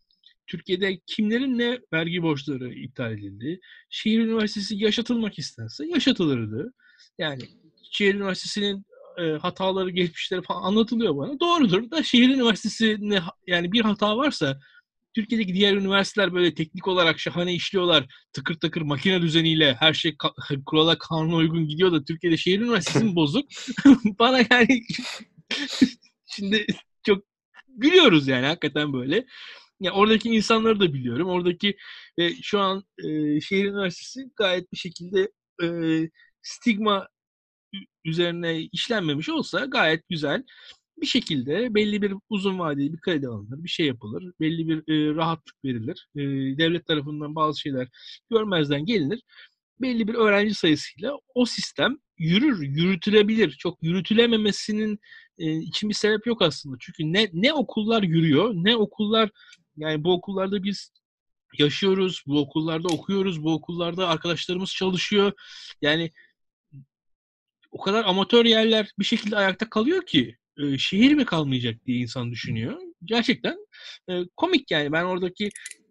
Türkiye'de 0.47 0.99
kimlerin 1.05 1.57
ne 1.57 1.79
vergi 1.93 2.23
borçları 2.23 2.73
iptal 2.73 3.11
edildi. 3.11 3.59
Şehir 3.89 4.19
Üniversitesi 4.19 4.75
yaşatılmak 4.75 5.39
istense 5.39 5.85
yaşatılırdı. 5.87 6.73
Yani 7.17 7.41
Şehir 7.91 8.15
Üniversitesi'nin 8.15 8.85
e, 9.17 9.23
hataları, 9.23 9.89
geçmişleri 9.89 10.41
falan 10.41 10.63
anlatılıyor 10.63 11.17
bana. 11.17 11.39
Doğrudur 11.39 11.91
da 11.91 12.03
Şehir 12.03 12.29
Üniversitesi'ne 12.29 13.21
yani 13.47 13.71
bir 13.71 13.81
hata 13.81 14.17
varsa 14.17 14.59
Türkiye'deki 15.15 15.53
diğer 15.53 15.73
üniversiteler 15.73 16.33
böyle 16.33 16.53
teknik 16.53 16.87
olarak 16.87 17.19
şahane 17.19 17.53
işliyorlar. 17.53 18.05
Tıkır 18.33 18.55
tıkır 18.55 18.81
makine 18.81 19.21
düzeniyle 19.21 19.75
her 19.79 19.93
şey 19.93 20.15
kurala 20.65 20.97
kanuna 20.97 21.35
uygun 21.35 21.67
gidiyor 21.67 21.91
da 21.91 22.03
Türkiye'de 22.03 22.37
şehir 22.37 22.59
üniversitesi 22.59 23.15
bozuk? 23.15 23.49
Bana 24.19 24.37
yani 24.51 24.81
şimdi 26.25 26.65
gülüyoruz 27.75 28.27
yani 28.27 28.45
hakikaten 28.45 28.93
böyle. 28.93 29.25
Ya 29.79 29.91
oradaki 29.93 30.29
insanları 30.29 30.79
da 30.79 30.93
biliyorum. 30.93 31.29
Oradaki 31.29 31.77
e, 32.17 32.29
şu 32.41 32.59
an 32.59 32.83
e, 33.03 33.41
şehir 33.41 33.65
üniversitesi 33.65 34.29
gayet 34.35 34.71
bir 34.71 34.77
şekilde 34.77 35.31
e, 35.63 35.67
stigma 36.41 37.07
üzerine 38.05 38.61
işlenmemiş 38.61 39.29
olsa 39.29 39.65
gayet 39.65 40.09
güzel 40.09 40.43
bir 40.97 41.05
şekilde 41.05 41.75
belli 41.75 42.01
bir 42.01 42.13
uzun 42.29 42.59
vadeli 42.59 42.93
bir 42.93 42.99
kredi 42.99 43.27
alınır, 43.27 43.63
bir 43.63 43.69
şey 43.69 43.85
yapılır, 43.85 44.33
belli 44.39 44.67
bir 44.67 44.77
e, 44.77 45.15
rahatlık 45.15 45.55
verilir. 45.65 46.07
E, 46.15 46.21
devlet 46.57 46.87
tarafından 46.87 47.35
bazı 47.35 47.59
şeyler 47.59 47.87
görmezden 48.29 48.85
gelinir. 48.85 49.21
Belli 49.81 50.07
bir 50.07 50.13
öğrenci 50.13 50.53
sayısıyla 50.53 51.13
o 51.35 51.45
sistem 51.45 51.97
yürür, 52.17 52.61
yürütülebilir. 52.61 53.51
Çok 53.51 53.83
yürütülememesinin 53.83 54.99
e, 55.39 55.55
için 55.55 55.89
bir 55.89 55.93
sebep 55.93 56.27
yok 56.27 56.41
aslında. 56.41 56.77
Çünkü 56.79 57.13
ne 57.13 57.29
ne 57.33 57.53
okullar 57.53 58.03
yürüyor, 58.03 58.53
ne 58.55 58.75
okullar 58.75 59.29
yani 59.77 60.03
bu 60.03 60.13
okullarda 60.13 60.63
biz 60.63 60.91
yaşıyoruz, 61.59 62.23
bu 62.27 62.39
okullarda 62.39 62.87
okuyoruz, 62.87 63.43
bu 63.43 63.53
okullarda 63.53 64.07
arkadaşlarımız 64.07 64.69
çalışıyor. 64.73 65.31
Yani 65.81 66.11
o 67.71 67.81
kadar 67.81 68.05
amatör 68.05 68.45
yerler 68.45 68.91
bir 68.99 69.05
şekilde 69.05 69.37
ayakta 69.37 69.69
kalıyor 69.69 70.05
ki 70.05 70.37
e, 70.57 70.77
şehir 70.77 71.13
mi 71.13 71.25
kalmayacak 71.25 71.85
diye 71.85 71.97
insan 71.97 72.31
düşünüyor. 72.31 72.81
Gerçekten 73.05 73.57
e, 74.09 74.23
komik 74.35 74.71
yani 74.71 74.91
ben 74.91 75.03
oradaki 75.03 75.49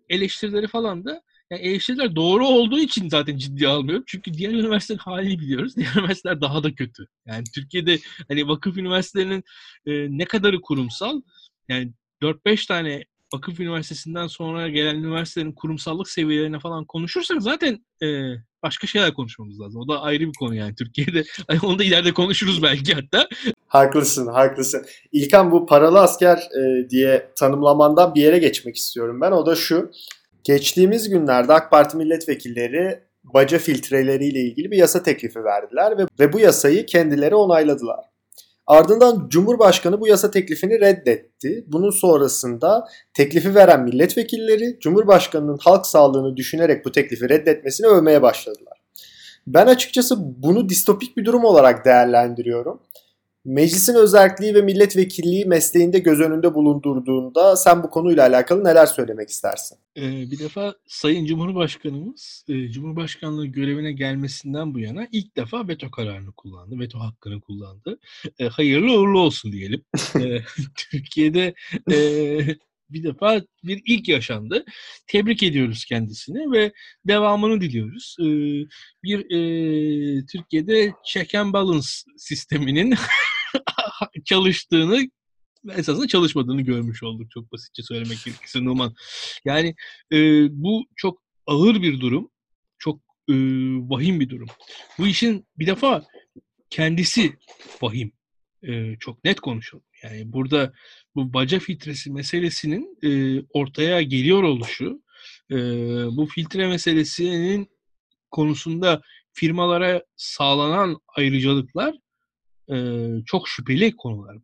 eleştirileri 0.09 0.67
falan 0.67 1.05
da 1.05 1.23
yani 1.51 1.63
eleştiriler 1.63 2.17
doğru 2.17 2.47
olduğu 2.47 2.79
için 2.79 3.09
zaten 3.09 3.37
ciddiye 3.39 3.69
almıyorum. 3.69 4.05
Çünkü 4.07 4.35
diğer 4.35 4.51
üniversitelerin 4.51 5.03
halini 5.03 5.39
biliyoruz. 5.41 5.77
Diğer 5.77 5.97
üniversiteler 5.97 6.41
daha 6.41 6.63
da 6.63 6.75
kötü. 6.75 7.07
Yani 7.27 7.45
Türkiye'de 7.55 7.99
hani 8.29 8.49
vakıf 8.49 8.77
üniversitelerinin 8.77 9.45
e, 9.87 9.93
ne 10.19 10.25
kadarı 10.25 10.61
kurumsal 10.61 11.21
yani 11.69 11.93
4-5 12.23 12.67
tane 12.69 13.05
vakıf 13.35 13.61
üniversitesinden 13.61 14.27
sonra 14.27 14.69
gelen 14.69 14.97
üniversitelerin 14.97 15.53
kurumsallık 15.53 16.09
seviyelerine 16.09 16.59
falan 16.59 16.85
konuşursak 16.85 17.43
zaten 17.43 17.85
e, 18.03 18.07
başka 18.63 18.87
şeyler 18.87 19.15
konuşmamız 19.15 19.61
lazım. 19.61 19.81
O 19.81 19.89
da 19.89 20.01
ayrı 20.01 20.27
bir 20.27 20.33
konu 20.39 20.55
yani 20.55 20.75
Türkiye'de. 20.75 21.25
Hani 21.49 21.61
onu 21.63 21.79
da 21.79 21.85
ileride 21.85 22.15
konuşuruz 22.15 22.63
belki 22.63 22.95
hatta. 22.95 23.29
Haklısın, 23.69 24.27
haklısın. 24.27 24.87
İlkan 25.13 25.53
bu 25.53 25.67
paralı 25.67 26.01
asker 26.01 26.37
e, 26.37 26.91
diye 26.91 27.33
tanımlamandan 27.39 28.15
bir 28.15 28.21
yere 28.21 28.39
geçmek 28.39 28.77
istiyorum 28.77 29.21
ben. 29.21 29.33
O 29.33 29.47
da 29.47 29.57
şu. 29.57 29.91
Geçtiğimiz 30.45 31.09
günlerde 31.09 31.53
AK 31.53 31.71
Parti 31.71 31.97
milletvekilleri 31.97 33.01
baca 33.25 33.59
filtreleriyle 33.59 34.41
ilgili 34.41 34.71
bir 34.71 34.77
yasa 34.77 35.03
teklifi 35.03 35.45
verdiler 35.45 35.99
ve, 35.99 36.07
ve 36.21 36.33
bu 36.33 36.41
yasayı 36.41 36.87
kendileri 36.87 37.35
onayladılar. 37.35 38.05
Ardından 38.67 39.29
Cumhurbaşkanı 39.29 40.01
bu 40.01 40.09
yasa 40.09 40.31
teklifini 40.31 40.81
reddetti. 40.81 41.65
Bunun 41.67 41.91
sonrasında 41.91 42.89
teklifi 43.15 43.55
veren 43.55 43.83
milletvekilleri 43.83 44.79
Cumhurbaşkanının 44.81 45.59
halk 45.61 45.87
sağlığını 45.87 46.37
düşünerek 46.37 46.85
bu 46.85 46.93
teklifi 46.93 47.29
reddetmesini 47.29 47.87
övmeye 47.87 48.23
başladılar. 48.23 48.79
Ben 49.47 49.67
açıkçası 49.67 50.17
bunu 50.19 50.69
distopik 50.69 51.17
bir 51.17 51.25
durum 51.25 51.45
olarak 51.45 51.85
değerlendiriyorum. 51.85 52.81
Meclisin 53.45 53.95
özelliği 53.95 54.55
ve 54.55 54.63
milletvekilliği 54.63 55.45
mesleğinde 55.45 55.99
göz 55.99 56.21
önünde 56.21 56.55
bulundurduğunda 56.55 57.57
sen 57.57 57.83
bu 57.83 57.91
konuyla 57.91 58.23
alakalı 58.27 58.65
neler 58.65 58.87
söylemek 58.87 59.29
istersin? 59.29 59.79
Ee, 59.97 60.31
bir 60.31 60.39
defa 60.39 60.75
Sayın 60.87 61.27
Cumhurbaşkanımız 61.27 62.45
e, 62.49 62.69
Cumhurbaşkanlığı 62.69 63.47
görevine 63.47 63.93
gelmesinden 63.93 64.75
bu 64.75 64.79
yana 64.79 65.09
ilk 65.13 65.37
defa 65.37 65.69
veto 65.69 65.91
kararını 65.91 66.33
kullandı. 66.33 66.79
Veto 66.79 66.99
hakkını 66.99 67.41
kullandı. 67.41 67.99
E, 68.39 68.49
hayırlı 68.49 69.01
uğurlu 69.01 69.19
olsun 69.21 69.53
diyelim. 69.53 69.85
e, 70.21 70.41
Türkiye'de 70.91 71.55
e, 71.93 71.97
bir 72.91 73.03
defa 73.03 73.43
bir 73.65 73.83
ilk 73.87 74.09
yaşandı. 74.09 74.65
Tebrik 75.07 75.43
ediyoruz 75.43 75.85
kendisini 75.85 76.53
ve 76.53 76.73
devamını 77.05 77.61
diliyoruz. 77.61 78.17
E, 78.21 78.25
bir 79.03 79.19
e, 79.19 80.27
Türkiye'de 80.27 80.93
check 81.07 81.35
and 81.35 81.53
balance 81.53 81.89
sisteminin 82.17 82.95
çalıştığını 84.25 85.09
esasında 85.77 86.09
çalışmadığını 86.09 86.63
görmüş 86.63 87.03
olduk 87.03 87.31
çok 87.31 87.53
basitçe 87.53 87.83
söylemek 87.83 88.25
gerekirse 88.25 88.65
Numan. 88.65 88.95
Yani 89.45 89.75
e, 90.13 90.19
bu 90.51 90.85
çok 90.97 91.23
ağır 91.47 91.83
bir 91.83 92.01
durum. 92.01 92.31
Çok 92.79 93.01
e, 93.29 93.35
vahim 93.89 94.21
bir 94.21 94.29
durum. 94.29 94.49
Bu 94.99 95.07
işin 95.07 95.47
bir 95.59 95.67
defa 95.67 96.05
kendisi 96.71 97.37
vahim. 97.83 98.13
E, 98.63 98.97
çok 99.01 99.25
net 99.25 99.41
konuşalım. 99.41 99.85
Yani 100.05 100.33
burada 100.33 100.73
bu 101.15 101.33
baca 101.33 101.59
filtresi 101.59 102.11
meselesinin 102.11 102.99
e, 103.03 103.43
ortaya 103.51 104.03
geliyor 104.03 104.43
oluşu, 104.43 105.03
e, 105.51 105.57
bu 106.17 106.27
filtre 106.27 106.67
meselesinin 106.69 107.69
konusunda 108.31 109.03
firmalara 109.33 110.03
sağlanan 110.17 111.01
ayrıcalıklar 111.17 111.95
e, 112.73 112.77
çok 113.27 113.49
şüpheli 113.49 113.97
konular. 113.97 114.37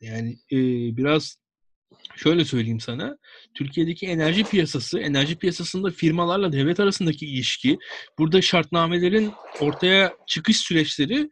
Yani 0.00 0.38
e, 0.52 0.56
biraz 0.96 1.38
şöyle 2.16 2.44
söyleyeyim 2.44 2.80
sana. 2.80 3.18
Türkiye'deki 3.54 4.06
enerji 4.06 4.44
piyasası, 4.44 4.98
enerji 4.98 5.36
piyasasında 5.36 5.90
firmalarla 5.90 6.52
devlet 6.52 6.80
arasındaki 6.80 7.26
ilişki, 7.26 7.78
burada 8.18 8.42
şartnamelerin 8.42 9.32
ortaya 9.60 10.12
çıkış 10.26 10.56
süreçleri 10.56 11.30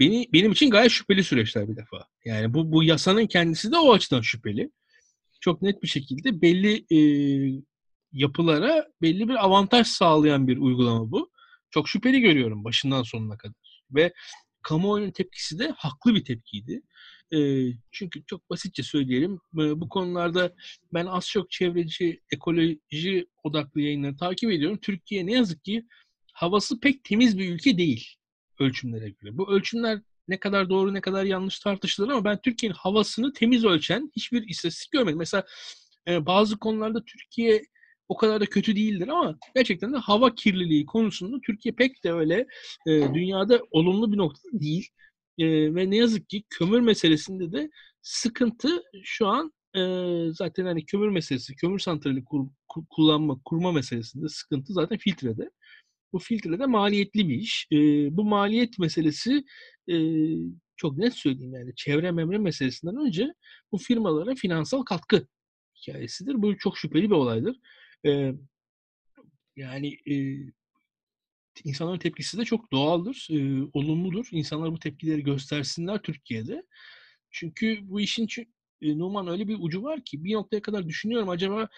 beni 0.00 0.28
benim 0.32 0.52
için 0.52 0.70
gayet 0.70 0.90
şüpheli 0.90 1.24
süreçler 1.24 1.68
bir 1.68 1.76
defa. 1.76 2.08
Yani 2.24 2.54
bu 2.54 2.72
bu 2.72 2.84
yasanın 2.84 3.26
kendisi 3.26 3.72
de 3.72 3.78
o 3.78 3.92
açıdan 3.92 4.20
şüpheli. 4.20 4.70
Çok 5.40 5.62
net 5.62 5.82
bir 5.82 5.88
şekilde 5.88 6.42
belli 6.42 6.86
e, 6.90 6.98
yapılara 8.12 8.86
belli 9.02 9.28
bir 9.28 9.44
avantaj 9.44 9.86
sağlayan 9.86 10.48
bir 10.48 10.56
uygulama 10.58 11.10
bu. 11.10 11.30
Çok 11.70 11.88
şüpheli 11.88 12.20
görüyorum 12.20 12.64
başından 12.64 13.02
sonuna 13.02 13.36
kadar. 13.36 13.82
Ve 13.90 14.12
kamuoyunun 14.62 15.10
tepkisi 15.10 15.58
de 15.58 15.74
haklı 15.76 16.14
bir 16.14 16.24
tepkiydi. 16.24 16.82
E, 17.32 17.38
çünkü 17.92 18.26
çok 18.26 18.50
basitçe 18.50 18.82
söyleyelim 18.82 19.32
e, 19.34 19.80
bu 19.80 19.88
konularda 19.88 20.54
ben 20.92 21.06
az 21.06 21.26
çok 21.28 21.50
çevreci, 21.50 22.20
ekoloji 22.32 23.26
odaklı 23.44 23.80
yayınları 23.80 24.16
takip 24.16 24.50
ediyorum. 24.50 24.78
Türkiye 24.82 25.26
ne 25.26 25.32
yazık 25.32 25.64
ki 25.64 25.86
havası 26.32 26.80
pek 26.80 27.04
temiz 27.04 27.38
bir 27.38 27.50
ülke 27.50 27.78
değil 27.78 28.19
ölçümlere 28.60 29.08
göre. 29.08 29.38
Bu 29.38 29.52
ölçümler 29.52 30.00
ne 30.28 30.40
kadar 30.40 30.70
doğru 30.70 30.94
ne 30.94 31.00
kadar 31.00 31.24
yanlış 31.24 31.58
tartışılır 31.58 32.08
ama 32.08 32.24
ben 32.24 32.40
Türkiye'nin 32.40 32.76
havasını 32.76 33.32
temiz 33.32 33.64
ölçen 33.64 34.10
hiçbir 34.16 34.48
istatistik 34.48 34.92
görmedim. 34.92 35.18
Mesela 35.18 35.46
e, 36.08 36.26
bazı 36.26 36.58
konularda 36.58 37.04
Türkiye 37.04 37.62
o 38.08 38.16
kadar 38.16 38.40
da 38.40 38.46
kötü 38.46 38.76
değildir 38.76 39.08
ama 39.08 39.38
gerçekten 39.54 39.92
de 39.92 39.96
hava 39.96 40.34
kirliliği 40.34 40.86
konusunda 40.86 41.40
Türkiye 41.46 41.74
pek 41.74 42.04
de 42.04 42.12
öyle 42.12 42.46
e, 42.86 42.90
dünyada 43.14 43.60
olumlu 43.70 44.12
bir 44.12 44.18
nokta 44.18 44.48
değil. 44.52 44.88
E, 45.38 45.74
ve 45.74 45.90
ne 45.90 45.96
yazık 45.96 46.28
ki 46.28 46.44
kömür 46.50 46.80
meselesinde 46.80 47.52
de 47.52 47.70
sıkıntı 48.02 48.82
şu 49.04 49.26
an 49.26 49.52
e, 49.76 49.80
zaten 50.32 50.64
hani 50.64 50.86
kömür 50.86 51.08
meselesi, 51.08 51.56
kömür 51.56 51.78
santrali 51.78 52.24
kur, 52.24 52.46
kur, 52.68 52.84
kullanma, 52.90 53.40
kurma 53.44 53.72
meselesinde 53.72 54.28
sıkıntı 54.28 54.72
zaten 54.72 54.98
filtrede. 54.98 55.50
Bu 56.12 56.18
filtrede 56.18 56.66
maliyetli 56.66 57.28
bir 57.28 57.34
iş. 57.34 57.66
E, 57.72 57.76
bu 58.16 58.24
maliyet 58.24 58.78
meselesi 58.78 59.44
e, 59.90 59.96
çok 60.76 60.98
net 60.98 61.14
söyleyeyim 61.14 61.54
yani 61.54 61.74
çevre 61.76 62.10
memre 62.10 62.38
meselesinden 62.38 62.96
önce 63.06 63.34
bu 63.72 63.78
firmalara 63.78 64.34
finansal 64.34 64.82
katkı 64.82 65.26
hikayesidir. 65.76 66.42
Bu 66.42 66.58
çok 66.58 66.78
şüpheli 66.78 67.10
bir 67.10 67.14
olaydır. 67.14 67.56
E, 68.06 68.32
yani 69.56 69.96
e, 70.10 70.14
insanların 71.64 71.98
tepkisi 71.98 72.38
de 72.38 72.44
çok 72.44 72.72
doğaldır, 72.72 73.28
e, 73.30 73.68
olumludur. 73.72 74.28
İnsanlar 74.30 74.72
bu 74.72 74.78
tepkileri 74.78 75.22
göstersinler 75.22 76.02
Türkiye'de. 76.02 76.66
Çünkü 77.30 77.78
bu 77.82 78.00
işin 78.00 78.26
e, 78.82 78.98
Numan 78.98 79.28
öyle 79.28 79.48
bir 79.48 79.56
ucu 79.60 79.82
var 79.82 80.04
ki 80.04 80.24
bir 80.24 80.34
noktaya 80.34 80.62
kadar 80.62 80.88
düşünüyorum 80.88 81.28
acaba 81.28 81.68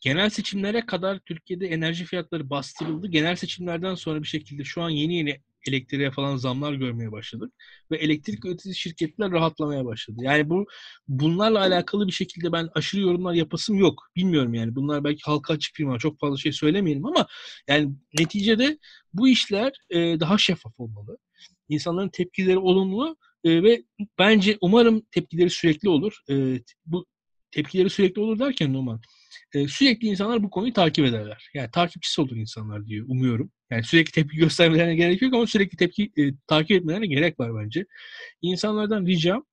genel 0.00 0.30
seçimlere 0.30 0.86
kadar 0.86 1.18
Türkiye'de 1.18 1.66
enerji 1.66 2.04
fiyatları 2.04 2.50
bastırıldı. 2.50 3.08
Genel 3.08 3.36
seçimlerden 3.36 3.94
sonra 3.94 4.22
bir 4.22 4.28
şekilde 4.28 4.64
şu 4.64 4.82
an 4.82 4.90
yeni 4.90 5.14
yeni 5.14 5.40
elektriğe 5.66 6.10
falan 6.10 6.36
zamlar 6.36 6.72
görmeye 6.72 7.12
başladık 7.12 7.52
ve 7.90 7.96
elektrik 7.96 8.44
üretici 8.44 8.74
şirketler 8.74 9.30
rahatlamaya 9.30 9.84
başladı. 9.84 10.18
Yani 10.22 10.50
bu 10.50 10.66
bunlarla 11.08 11.60
alakalı 11.60 12.06
bir 12.06 12.12
şekilde 12.12 12.52
ben 12.52 12.68
aşırı 12.74 13.00
yorumlar 13.00 13.34
yapasım 13.34 13.76
yok. 13.78 14.10
Bilmiyorum 14.16 14.54
yani. 14.54 14.74
Bunlar 14.74 15.04
belki 15.04 15.22
halka 15.22 15.54
açık 15.54 15.76
firma 15.76 15.98
çok 15.98 16.20
fazla 16.20 16.36
şey 16.36 16.52
söylemeyelim 16.52 17.06
ama 17.06 17.26
yani 17.68 17.92
neticede 18.18 18.78
bu 19.14 19.28
işler 19.28 19.72
e, 19.90 20.20
daha 20.20 20.38
şeffaf 20.38 20.80
olmalı. 20.80 21.18
İnsanların 21.68 22.08
tepkileri 22.08 22.58
olumlu 22.58 23.16
e, 23.44 23.62
ve 23.62 23.82
bence 24.18 24.58
umarım 24.60 25.02
tepkileri 25.10 25.50
sürekli 25.50 25.88
olur. 25.88 26.18
E, 26.30 26.60
bu 26.86 27.06
tepkileri 27.50 27.90
sürekli 27.90 28.20
olur 28.20 28.38
derken 28.38 28.72
Numan 28.72 29.00
e, 29.54 29.68
sürekli 29.68 30.08
insanlar 30.08 30.42
bu 30.42 30.50
konuyu 30.50 30.72
takip 30.72 31.04
ederler. 31.04 31.50
Yani 31.54 31.70
takipçisi 31.70 32.20
olur 32.20 32.36
insanlar 32.36 32.86
diyor 32.86 33.06
umuyorum. 33.08 33.52
Yani 33.70 33.84
sürekli 33.84 34.12
tepki 34.12 34.36
göstermelerine 34.36 34.96
gerek 34.96 35.22
yok 35.22 35.34
ama 35.34 35.46
sürekli 35.46 35.76
tepki 35.76 36.12
e, 36.18 36.22
takip 36.46 36.76
etmelerine 36.76 37.06
gerek 37.06 37.40
var 37.40 37.64
bence. 37.64 37.86
İnsanlardan 38.42 39.06
ricam 39.06 39.44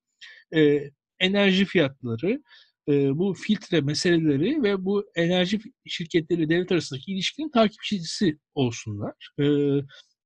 e, 0.56 0.92
enerji 1.20 1.66
fiyatları, 1.66 2.42
e, 2.90 3.18
bu 3.18 3.34
filtre 3.34 3.82
meseleleri 3.82 4.64
ve 4.64 4.86
bu 4.86 5.06
enerji 5.16 5.60
şirketleri 5.86 6.50
devlet 6.50 6.72
arasındaki 6.72 7.14
ilişkinin 7.14 7.52
takipçisi 7.52 8.38
olsunlar. 8.56 9.14
E, 9.40 9.46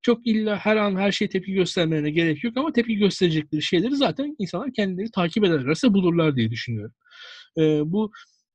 çok 0.02 0.28
illa 0.28 0.58
her 0.58 0.76
an 0.76 0.96
her 0.96 1.12
şeye 1.12 1.30
tepki 1.30 1.54
göstermelerine 1.54 2.12
gerek 2.12 2.44
yok 2.44 2.58
ama 2.58 2.74
tepki 2.74 2.96
gösterecekleri 2.96 3.62
şeyleri 3.62 3.96
zaten 3.96 4.36
insanlar 4.40 4.74
kendileri 4.74 5.12
takip 5.12 5.44
ederlerse 5.44 5.94
bulurlar 5.94 6.36
diye 6.36 6.52
düşünüyorum. 6.52 6.96
E, 7.58 7.62
bu 7.62 8.12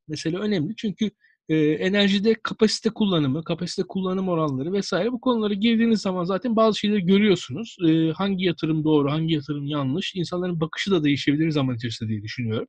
mesele 0.09 0.37
önemli 0.39 0.77
çünkü 0.77 1.11
e, 1.49 1.57
enerjide 1.57 2.35
kapasite 2.43 2.91
kullanımı, 2.91 3.45
kapasite 3.45 3.83
kullanım 3.83 4.29
oranları 4.29 4.73
vesaire 4.73 5.13
bu 5.13 5.21
konulara 5.21 5.55
girdiğiniz 5.55 6.01
zaman 6.01 6.25
zaten 6.25 6.57
bazı 6.57 6.79
şeyleri 6.79 7.07
görüyorsunuz. 7.07 7.77
E, 7.89 8.11
hangi 8.13 8.45
yatırım 8.45 8.85
doğru, 8.85 9.11
hangi 9.11 9.35
yatırım 9.35 9.67
yanlış. 9.67 10.15
İnsanların 10.15 10.61
bakışı 10.61 10.91
da 10.91 11.05
değişebilir 11.05 11.51
zaman 11.51 11.77
içerisinde 11.77 12.09
diye 12.11 12.23
düşünüyorum. 12.23 12.69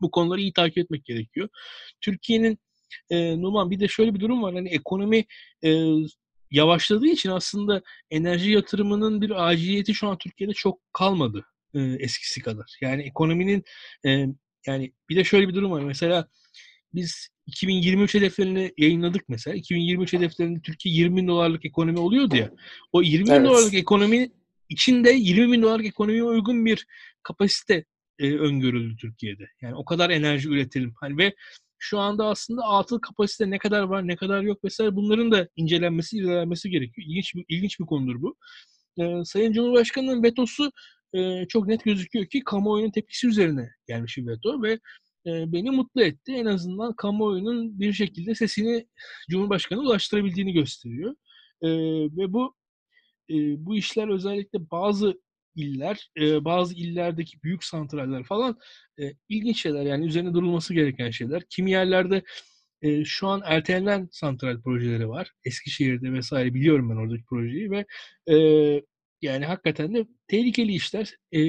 Bu 0.00 0.10
konuları 0.10 0.40
iyi 0.40 0.52
takip 0.52 0.78
etmek 0.78 1.04
gerekiyor. 1.04 1.48
Türkiye'nin 2.00 2.58
e, 3.10 3.40
Numan 3.42 3.70
bir 3.70 3.80
de 3.80 3.88
şöyle 3.88 4.14
bir 4.14 4.20
durum 4.20 4.42
var. 4.42 4.54
Hani 4.54 4.68
ekonomi 4.68 5.24
e, 5.64 5.84
yavaşladığı 6.50 7.06
için 7.06 7.30
aslında 7.30 7.82
enerji 8.10 8.50
yatırımının 8.50 9.20
bir 9.20 9.48
aciliyeti 9.48 9.94
şu 9.94 10.08
an 10.08 10.18
Türkiye'de 10.18 10.52
çok 10.52 10.80
kalmadı 10.92 11.44
e, 11.74 11.80
eskisi 11.80 12.40
kadar. 12.40 12.78
Yani 12.80 13.02
ekonominin 13.02 13.62
e, 14.06 14.26
yani 14.66 14.92
bir 15.08 15.16
de 15.16 15.24
şöyle 15.24 15.48
bir 15.48 15.54
durum 15.54 15.70
var. 15.70 15.82
Mesela 15.82 16.28
biz 16.94 17.28
2023 17.46 18.14
hedeflerini 18.14 18.72
yayınladık 18.78 19.28
mesela. 19.28 19.56
2023 19.56 20.12
hedeflerinde 20.12 20.60
Türkiye 20.60 20.94
20 20.94 21.16
bin 21.16 21.28
dolarlık 21.28 21.64
ekonomi 21.64 21.98
oluyordu 21.98 22.36
ya. 22.36 22.50
O 22.92 23.02
20 23.02 23.26
bin 23.26 23.32
Evet. 23.32 23.46
dolarlık 23.46 23.74
ekonomi 23.74 24.30
içinde 24.68 25.10
20 25.10 25.52
bin 25.52 25.62
dolarlık 25.62 25.86
ekonomiye 25.86 26.24
uygun 26.24 26.66
bir 26.66 26.86
kapasite 27.22 27.84
e, 28.18 28.34
öngörüldü 28.34 28.96
Türkiye'de. 28.96 29.44
Yani 29.62 29.74
o 29.74 29.84
kadar 29.84 30.10
enerji 30.10 30.48
üretelim. 30.48 30.94
Hani 31.00 31.18
ve 31.18 31.34
şu 31.78 31.98
anda 31.98 32.26
aslında 32.26 32.62
atıl 32.62 32.98
kapasite 32.98 33.50
ne 33.50 33.58
kadar 33.58 33.82
var, 33.82 34.08
ne 34.08 34.16
kadar 34.16 34.42
yok 34.42 34.64
vesaire 34.64 34.96
bunların 34.96 35.32
da 35.32 35.48
incelenmesi, 35.56 36.16
irdelenmesi 36.18 36.70
gerekiyor. 36.70 37.06
İlginç 37.08 37.34
bir, 37.34 37.44
ilginç 37.48 37.80
bir 37.80 37.86
konudur 37.86 38.22
bu. 38.22 38.36
E, 38.98 39.24
Sayın 39.24 39.52
Cumhurbaşkanı'nın 39.52 40.22
vetosu 40.22 40.72
e, 41.14 41.46
çok 41.48 41.66
net 41.66 41.84
gözüküyor 41.84 42.26
ki 42.26 42.40
kamuoyunun 42.44 42.90
tepkisi 42.90 43.26
üzerine 43.26 43.70
gelmiş 43.88 44.16
bir 44.16 44.26
veto 44.26 44.62
ve 44.62 44.78
e, 45.26 45.52
beni 45.52 45.70
mutlu 45.70 46.02
etti. 46.02 46.32
En 46.32 46.46
azından 46.46 46.96
kamuoyunun 46.96 47.80
bir 47.80 47.92
şekilde 47.92 48.34
sesini 48.34 48.86
Cumhurbaşkanı 49.30 49.80
ulaştırabildiğini 49.80 50.52
gösteriyor. 50.52 51.14
E, 51.62 51.68
ve 52.16 52.32
bu 52.32 52.54
e, 53.30 53.34
bu 53.66 53.76
işler 53.76 54.08
özellikle 54.08 54.70
bazı 54.70 55.20
iller, 55.56 56.10
e, 56.20 56.44
bazı 56.44 56.74
illerdeki 56.74 57.42
büyük 57.42 57.64
santraller 57.64 58.24
falan 58.24 58.58
e, 59.00 59.12
ilginç 59.28 59.62
şeyler 59.62 59.82
yani 59.82 60.06
üzerine 60.06 60.34
durulması 60.34 60.74
gereken 60.74 61.10
şeyler. 61.10 61.42
Kimi 61.50 61.70
yerlerde 61.70 62.22
e, 62.82 63.04
şu 63.04 63.28
an 63.28 63.42
ertelenen 63.44 64.08
santral 64.12 64.62
projeleri 64.62 65.08
var. 65.08 65.32
Eskişehir'de 65.44 66.12
vesaire 66.12 66.54
biliyorum 66.54 66.90
ben 66.90 66.96
oradaki 66.96 67.24
projeyi 67.24 67.70
ve 67.70 67.86
e, 68.34 68.36
yani 69.22 69.44
hakikaten 69.46 69.94
de 69.94 70.06
tehlikeli 70.28 70.72
işler 70.72 71.16
e, 71.32 71.40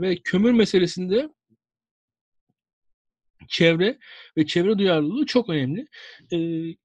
ve 0.00 0.16
kömür 0.24 0.52
meselesinde 0.52 1.28
çevre 3.48 3.98
ve 4.36 4.46
çevre 4.46 4.78
duyarlılığı 4.78 5.26
çok 5.26 5.48
önemli. 5.48 5.86
E, 6.32 6.38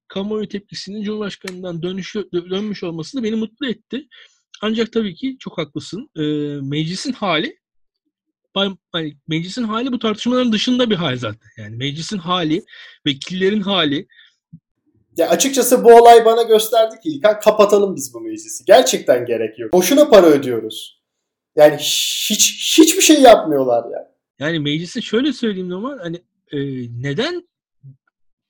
kamuoyu 0.07 0.49
tepkisinin 0.49 1.03
Cumhurbaşkanı'ndan 1.03 1.81
dönüşü, 1.81 2.19
dö- 2.19 2.49
dönmüş 2.49 2.83
olması 2.83 3.17
da 3.17 3.23
beni 3.23 3.35
mutlu 3.35 3.67
etti. 3.67 4.07
Ancak 4.61 4.91
tabii 4.91 5.15
ki 5.15 5.37
çok 5.39 5.57
haklısın. 5.57 6.09
E, 6.15 6.21
meclisin 6.61 7.13
hali 7.13 7.59
hani 8.91 9.17
meclisin 9.27 9.63
hali 9.63 9.91
bu 9.91 9.99
tartışmaların 9.99 10.51
dışında 10.51 10.89
bir 10.89 10.95
hal 10.95 11.17
zaten. 11.17 11.49
Yani 11.57 11.75
meclisin 11.75 12.17
hali, 12.17 12.63
vekillerin 13.07 13.61
hali, 13.61 14.07
Ya 15.17 15.29
açıkçası 15.29 15.83
bu 15.83 15.93
olay 15.95 16.25
bana 16.25 16.43
gösterdi 16.43 16.95
ki 17.03 17.09
İlkan 17.09 17.39
kapatalım 17.39 17.95
biz 17.95 18.13
bu 18.13 18.21
meclisi. 18.21 18.65
Gerçekten 18.65 19.25
gerek 19.25 19.59
yok. 19.59 19.73
Boşuna 19.73 20.09
para 20.09 20.25
ödüyoruz. 20.25 21.01
Yani 21.55 21.77
hiç 21.77 22.77
hiçbir 22.79 23.01
şey 23.01 23.21
yapmıyorlar 23.21 23.91
ya. 23.91 24.11
Yani 24.39 24.59
meclise 24.59 25.01
şöyle 25.01 25.33
söyleyeyim 25.33 25.69
normal 25.69 25.99
hani 25.99 26.21
e, 26.51 26.57
neden 27.01 27.49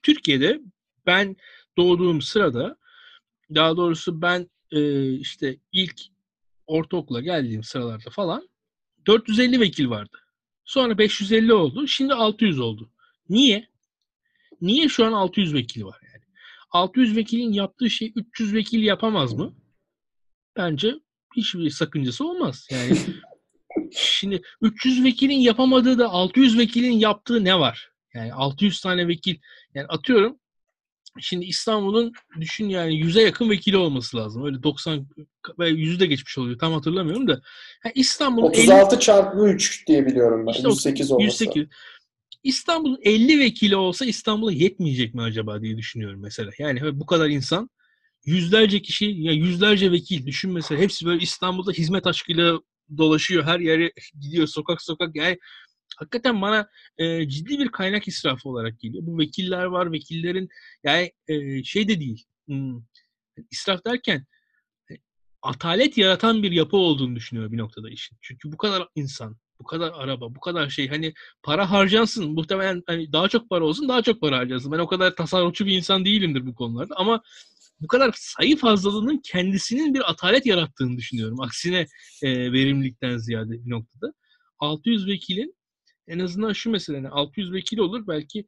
Türkiye'de 0.04 0.62
ben 1.06 1.36
doğduğum 1.78 2.22
sırada 2.22 2.78
daha 3.56 3.78
doğrusu 3.78 4.22
ben 4.22 4.50
e, 4.72 5.12
işte 5.14 5.58
ilk 5.72 6.02
ortaokula 6.68 7.22
geldiğim 7.22 7.64
sıralarda 7.64 8.10
falan 8.10 8.50
450 9.08 9.60
vekil 9.60 9.90
vardı. 9.90 10.18
Sonra 10.66 10.98
550 10.98 11.54
oldu. 11.54 11.88
Şimdi 11.88 12.14
600 12.14 12.60
oldu. 12.60 12.92
Niye? 13.30 13.70
Niye 14.62 14.90
şu 14.90 15.06
an 15.06 15.12
600 15.12 15.54
vekil 15.54 15.84
var 15.84 16.00
yani? 16.14 16.24
600 16.72 17.16
vekilin 17.16 17.54
yaptığı 17.54 17.90
şey 17.90 18.12
300 18.16 18.54
vekil 18.54 18.84
yapamaz 18.84 19.34
mı? 19.34 19.56
Bence 20.58 20.96
hiçbir 21.36 21.70
sakıncası 21.70 22.28
olmaz. 22.28 22.68
Yani 22.72 22.98
Şimdi 23.92 24.42
300 24.62 25.04
vekilin 25.04 25.40
yapamadığı 25.40 25.98
da 25.98 26.10
600 26.10 26.58
vekilin 26.58 27.00
yaptığı 27.00 27.44
ne 27.44 27.60
var? 27.60 27.89
Yani 28.14 28.34
600 28.34 28.82
tane 28.82 29.08
vekil 29.08 29.36
yani 29.74 29.88
atıyorum 29.88 30.40
şimdi 31.20 31.46
İstanbul'un 31.46 32.14
düşün 32.40 32.70
yani 32.70 32.94
100'e 32.94 33.22
yakın 33.22 33.50
vekili 33.50 33.78
olması 33.78 34.18
lazım. 34.18 34.46
Öyle 34.46 34.64
90 34.64 35.08
ve 35.60 35.70
100'ü 35.70 36.00
de 36.00 36.06
geçmiş 36.06 36.38
oluyor. 36.38 36.60
Tam 36.60 36.74
hatırlamıyorum 36.74 37.28
da. 37.28 37.42
Yani 37.86 37.94
İstanbul'un 37.96 38.52
50 38.52 38.62
36 38.62 39.00
çarpı 39.00 39.50
3 39.50 39.88
diye 39.88 40.06
biliyorum 40.06 40.48
ben. 40.48 40.52
İşte 40.52 40.68
o 40.68 40.72
108 40.72 41.12
olması. 41.12 41.44
108. 41.44 41.68
İstanbul'un 42.44 43.00
50 43.04 43.40
vekili 43.40 43.76
olsa 43.76 44.06
İstanbul'a 44.06 44.52
yetmeyecek 44.52 45.14
mi 45.14 45.22
acaba 45.22 45.62
diye 45.62 45.78
düşünüyorum 45.78 46.22
mesela. 46.22 46.52
Yani 46.60 47.00
bu 47.00 47.06
kadar 47.06 47.30
insan 47.30 47.70
yüzlerce 48.26 48.82
kişi 48.82 49.06
ya 49.06 49.32
yüzlerce 49.32 49.92
vekil 49.92 50.26
düşün 50.26 50.52
mesela 50.52 50.82
hepsi 50.82 51.06
böyle 51.06 51.24
İstanbul'da 51.24 51.72
hizmet 51.72 52.08
aşkıyla 52.08 52.60
dolaşıyor 52.98 53.44
her 53.44 53.60
yere 53.60 53.92
gidiyor 54.22 54.48
sokak 54.48 54.82
sokak 54.82 55.16
yani 55.16 55.40
hakikaten 55.98 56.42
bana 56.42 56.70
e, 56.98 57.30
ciddi 57.30 57.60
bir 57.60 57.70
kaynak 57.70 58.08
israfı 58.08 58.50
olarak 58.50 58.80
geliyor. 58.80 59.04
Bu 59.08 59.18
vekiller 59.18 59.66
var 59.66 59.92
vekillerin 59.92 60.50
yani 60.84 61.12
e, 61.28 61.64
şey 61.64 61.88
de 61.88 62.00
değil 62.00 62.26
hmm, 62.48 62.82
israf 63.52 63.86
derken 63.86 64.26
e, 64.92 64.94
atalet 65.42 65.98
yaratan 65.98 66.44
bir 66.44 66.52
yapı 66.52 66.78
olduğunu 66.78 67.16
düşünüyorum 67.16 67.54
bir 67.54 67.58
noktada 67.58 67.90
işin. 67.90 68.18
Çünkü 68.22 68.52
bu 68.52 68.58
kadar 68.58 68.88
insan, 68.96 69.38
bu 69.60 69.64
kadar 69.64 69.92
araba, 69.96 70.36
bu 70.36 70.40
kadar 70.40 70.70
şey 70.70 70.88
hani 70.88 71.14
para 71.44 71.72
harcansın. 71.72 72.32
Muhtemelen 72.32 72.84
hani 72.88 73.14
daha 73.14 73.30
çok 73.30 73.50
para 73.50 73.66
olsun, 73.66 73.90
daha 73.90 74.02
çok 74.02 74.22
para 74.22 74.38
harcansın. 74.38 74.72
Ben 74.72 74.80
o 74.80 74.88
kadar 74.88 75.16
tasarrufçu 75.16 75.66
bir 75.66 75.78
insan 75.78 76.06
değilimdir 76.06 76.46
bu 76.46 76.56
konularda 76.56 76.96
ama 76.98 77.22
bu 77.82 77.88
kadar 77.88 78.12
sayı 78.16 78.58
fazlalığının 78.58 79.22
kendisinin 79.24 79.94
bir 79.94 80.10
atalet 80.12 80.46
yarattığını 80.46 80.98
düşünüyorum. 80.98 81.42
Aksine 81.42 81.88
e, 82.22 82.52
verimlilikten 82.52 83.18
ziyade 83.18 83.52
bir 83.66 83.70
noktada. 83.70 84.14
600 84.60 85.08
vekilin 85.08 85.56
en 86.10 86.20
azından 86.20 86.54
şu 86.54 86.70
mesele 86.70 86.98
yani 86.98 87.10
600 87.10 87.54
vekil 87.54 87.78
olur 87.78 88.08
belki 88.08 88.48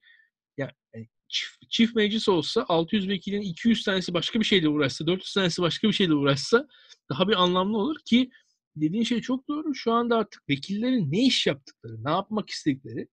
ya 0.58 0.72
yani 0.96 1.10
çift, 1.28 1.70
çift 1.70 1.96
meclis 1.96 2.30
olsa 2.30 2.66
600 2.68 3.10
vekilin 3.10 3.42
200 3.42 3.84
tanesi 3.84 4.14
başka 4.14 4.40
bir 4.40 4.46
şeyle 4.46 4.70
uğraşsa 4.70 5.08
400 5.08 5.34
tanesi 5.34 5.62
başka 5.62 5.88
bir 5.88 5.94
şeyle 5.94 6.14
uğraşsa 6.14 6.68
daha 7.10 7.28
bir 7.28 7.44
anlamlı 7.44 7.78
olur 7.78 7.96
ki 8.06 8.30
dediğin 8.76 9.04
şey 9.04 9.22
çok 9.22 9.48
doğru. 9.48 9.76
Şu 9.76 9.92
anda 9.92 10.18
artık 10.18 10.50
vekillerin 10.50 11.12
ne 11.12 11.26
iş 11.26 11.48
yaptıkları, 11.48 12.04
ne 12.04 12.10
yapmak 12.10 12.50
istedikleri 12.50 13.08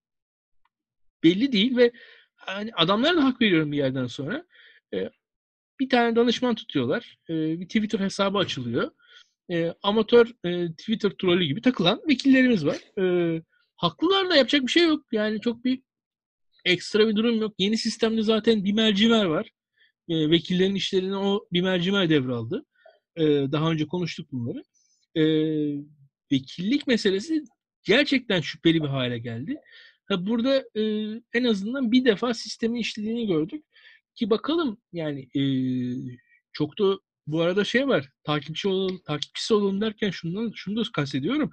belli 1.24 1.52
değil 1.52 1.76
ve 1.76 1.92
hani 2.37 2.70
adamlara 2.74 3.16
da 3.16 3.24
hak 3.24 3.40
veriyorum 3.40 3.72
bir 3.72 3.76
yerden 3.76 4.06
sonra. 4.06 4.46
E, 4.94 5.11
bir 5.80 5.88
tane 5.88 6.16
danışman 6.16 6.54
tutuyorlar. 6.54 7.18
E, 7.30 7.61
bir 7.61 7.66
Twitter 7.66 8.00
hesabı 8.00 8.38
açılıyor. 8.38 8.90
E, 9.50 9.74
amatör 9.82 10.32
e, 10.44 10.68
Twitter 10.72 11.11
trolü 11.11 11.44
gibi 11.44 11.62
takılan 11.62 12.02
vekillerimiz 12.08 12.66
var. 12.66 12.78
E, 12.98 13.42
haklılar 13.78 14.30
da 14.30 14.36
yapacak 14.36 14.62
bir 14.62 14.72
şey 14.72 14.86
yok. 14.86 15.06
Yani 15.12 15.40
çok 15.40 15.64
bir 15.64 15.82
ekstra 16.64 17.08
bir 17.08 17.16
durum 17.16 17.40
yok. 17.40 17.54
Yeni 17.58 17.78
sistemde 17.78 18.22
zaten 18.22 18.64
bir 18.64 18.72
mercimer 18.72 19.24
var. 19.24 19.50
E, 20.08 20.30
vekillerin 20.30 20.74
işlerini 20.74 21.16
o 21.16 21.46
bir 21.52 21.62
mercimer 21.62 22.10
devraldı. 22.10 22.64
E, 23.16 23.24
daha 23.24 23.70
önce 23.70 23.86
konuştuk 23.86 24.32
bunları. 24.32 24.62
E, 25.14 25.22
vekillik 26.32 26.86
meselesi 26.86 27.44
gerçekten 27.82 28.40
şüpheli 28.40 28.82
bir 28.82 28.88
hale 28.88 29.18
geldi. 29.18 29.56
Ha, 30.08 30.26
burada 30.26 30.64
e, 30.76 30.82
en 31.34 31.44
azından 31.44 31.92
bir 31.92 32.04
defa 32.04 32.34
sistemin 32.34 32.80
işlediğini 32.80 33.26
gördük. 33.26 33.64
Ki 34.14 34.30
bakalım 34.30 34.78
yani 34.92 35.28
e, 35.34 35.42
çok 36.52 36.78
da 36.78 36.98
bu 37.26 37.40
arada 37.40 37.64
şey 37.64 37.88
var. 37.88 38.10
Takipçi 38.24 38.68
olalım, 38.68 39.00
takipçisi 39.06 39.54
olalım 39.54 39.80
derken 39.80 40.10
şundan 40.10 40.52
şunu 40.54 40.76
da 40.76 40.82
kastediyorum. 40.92 41.52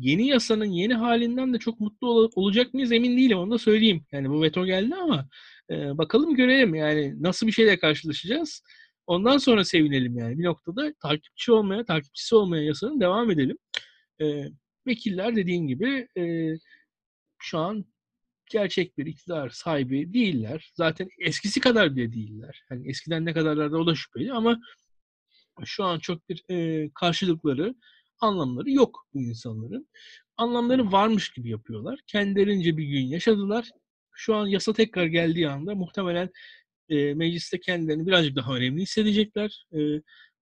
Yeni 0.00 0.26
yasanın 0.28 0.64
yeni 0.64 0.94
halinden 0.94 1.54
de 1.54 1.58
çok 1.58 1.80
mutlu 1.80 2.08
ol- 2.10 2.30
olacak 2.34 2.74
mıyız 2.74 2.92
emin 2.92 3.16
değilim 3.16 3.38
onu 3.38 3.50
da 3.50 3.58
söyleyeyim. 3.58 4.06
Yani 4.12 4.30
bu 4.30 4.42
veto 4.42 4.66
geldi 4.66 4.94
ama 4.94 5.28
e, 5.70 5.98
bakalım 5.98 6.34
görelim 6.34 6.74
yani 6.74 7.22
nasıl 7.22 7.46
bir 7.46 7.52
şeyle 7.52 7.78
karşılaşacağız. 7.78 8.62
Ondan 9.06 9.38
sonra 9.38 9.64
sevinelim 9.64 10.18
yani. 10.18 10.38
Bir 10.38 10.44
noktada 10.44 10.94
takipçi 11.02 11.52
olmaya, 11.52 11.84
takipçisi 11.84 12.34
olmaya 12.34 12.62
yasanın 12.64 13.00
devam 13.00 13.30
edelim. 13.30 13.58
E, 14.22 14.44
vekiller 14.86 15.36
dediğin 15.36 15.66
gibi 15.66 16.08
e, 16.18 16.54
şu 17.38 17.58
an 17.58 17.84
gerçek 18.50 18.98
bir 18.98 19.06
iktidar 19.06 19.50
sahibi 19.50 20.12
değiller. 20.12 20.72
Zaten 20.74 21.08
eskisi 21.18 21.60
kadar 21.60 21.96
bile 21.96 22.12
değiller. 22.12 22.62
Hani 22.68 22.88
eskiden 22.88 23.24
ne 23.24 23.32
kadarlarda 23.32 23.78
o 23.78 23.86
da 23.86 23.94
şüpheli 23.94 24.32
ama 24.32 24.60
şu 25.64 25.84
an 25.84 25.98
çok 25.98 26.28
bir 26.28 26.44
e, 26.50 26.90
karşılıkları, 26.94 27.74
anlamları 28.20 28.70
yok 28.70 29.06
bu 29.14 29.22
insanların. 29.22 29.88
Anlamları 30.36 30.92
varmış 30.92 31.32
gibi 31.32 31.50
yapıyorlar. 31.50 32.00
Kendilerince 32.06 32.76
bir 32.76 32.84
gün 32.84 33.06
yaşadılar. 33.06 33.70
Şu 34.12 34.34
an 34.34 34.46
yasa 34.46 34.72
tekrar 34.72 35.06
geldiği 35.06 35.48
anda 35.48 35.74
muhtemelen 35.74 36.30
e, 36.88 37.14
mecliste 37.14 37.60
kendilerini 37.60 38.06
birazcık 38.06 38.36
daha 38.36 38.56
önemli 38.56 38.82
hissedecekler. 38.82 39.66
E, 39.72 39.78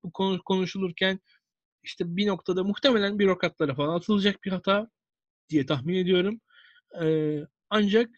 bu 0.03 0.13
konu 0.13 0.43
konuşulurken 0.43 1.21
işte 1.83 2.17
bir 2.17 2.27
noktada 2.27 2.65
muhtemelen 2.65 3.19
bürokratlara 3.19 3.75
falan 3.75 3.95
atılacak 3.97 4.45
bir 4.45 4.51
hata 4.51 4.89
diye 5.51 5.67
tahmin 5.67 5.95
ediyorum. 5.95 6.41
E, 7.03 7.39
ancak 7.71 8.11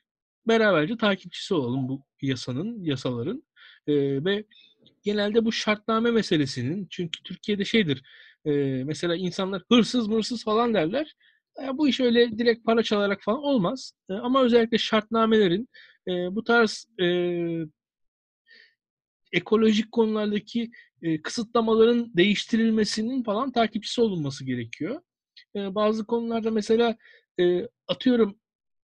beraberce 0.48 0.96
takipçisi 0.96 1.54
olalım 1.54 1.88
bu 1.88 2.04
yasanın, 2.22 2.84
yasaların 2.84 3.42
e, 3.86 4.24
ve 4.24 4.44
genelde 5.02 5.44
bu 5.44 5.52
şartname 5.52 6.10
meselesinin 6.10 6.86
çünkü 6.90 7.22
Türkiye'de 7.22 7.64
şeydir 7.64 8.02
e, 8.44 8.50
mesela 8.84 9.16
insanlar 9.16 9.62
hırsız 9.68 10.08
mırsız 10.08 10.44
falan 10.44 10.74
derler. 10.74 11.14
E, 11.62 11.78
bu 11.78 11.88
iş 11.88 12.00
öyle 12.00 12.38
direkt 12.38 12.64
para 12.64 12.82
çalarak 12.82 13.22
falan 13.22 13.42
olmaz. 13.42 13.92
E, 14.10 14.12
ama 14.14 14.42
özellikle 14.42 14.78
şartnamelerin 14.78 15.68
e, 16.08 16.10
bu 16.10 16.44
tarz 16.44 16.86
e, 17.00 17.06
ekolojik 19.32 19.92
konulardaki 19.92 20.70
e, 21.02 21.22
kısıtlamaların 21.22 22.16
değiştirilmesinin 22.16 23.22
falan 23.22 23.52
takipçisi 23.52 24.00
olunması 24.00 24.44
gerekiyor. 24.44 25.00
E, 25.56 25.74
bazı 25.74 26.06
konularda 26.06 26.50
mesela 26.50 26.96
e, 27.40 27.68
atıyorum 27.88 28.38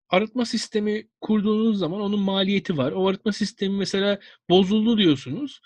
arıtma 0.10 0.46
sistemi 0.46 1.08
kurduğunuz 1.22 1.80
zaman 1.80 2.02
onun 2.02 2.20
maliyeti 2.20 2.78
var. 2.78 2.92
O 2.92 3.08
arıtma 3.08 3.32
sistemi 3.32 3.78
mesela 3.78 4.20
bozuldu 4.50 4.98
diyorsunuz. 4.98 5.62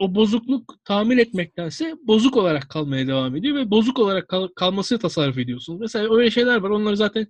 O 0.00 0.14
bozukluk 0.14 0.84
tamir 0.84 1.18
etmektense 1.18 1.94
bozuk 2.02 2.36
olarak 2.36 2.68
kalmaya 2.70 3.06
devam 3.06 3.36
ediyor 3.36 3.56
ve 3.56 3.70
bozuk 3.70 3.98
olarak 3.98 4.28
kal- 4.28 4.48
kalması 4.56 4.98
tasarruf 4.98 5.38
ediyorsunuz. 5.38 5.80
Mesela 5.80 6.16
öyle 6.16 6.30
şeyler 6.30 6.56
var. 6.56 6.70
Onları 6.70 6.96
zaten 6.96 7.26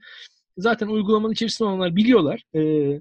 zaten 0.59 0.87
uygulamanın 0.87 1.33
içerisinde 1.33 1.69
olanlar 1.69 1.97
biliyorlar. 1.97 2.43
Ee, 2.55 3.01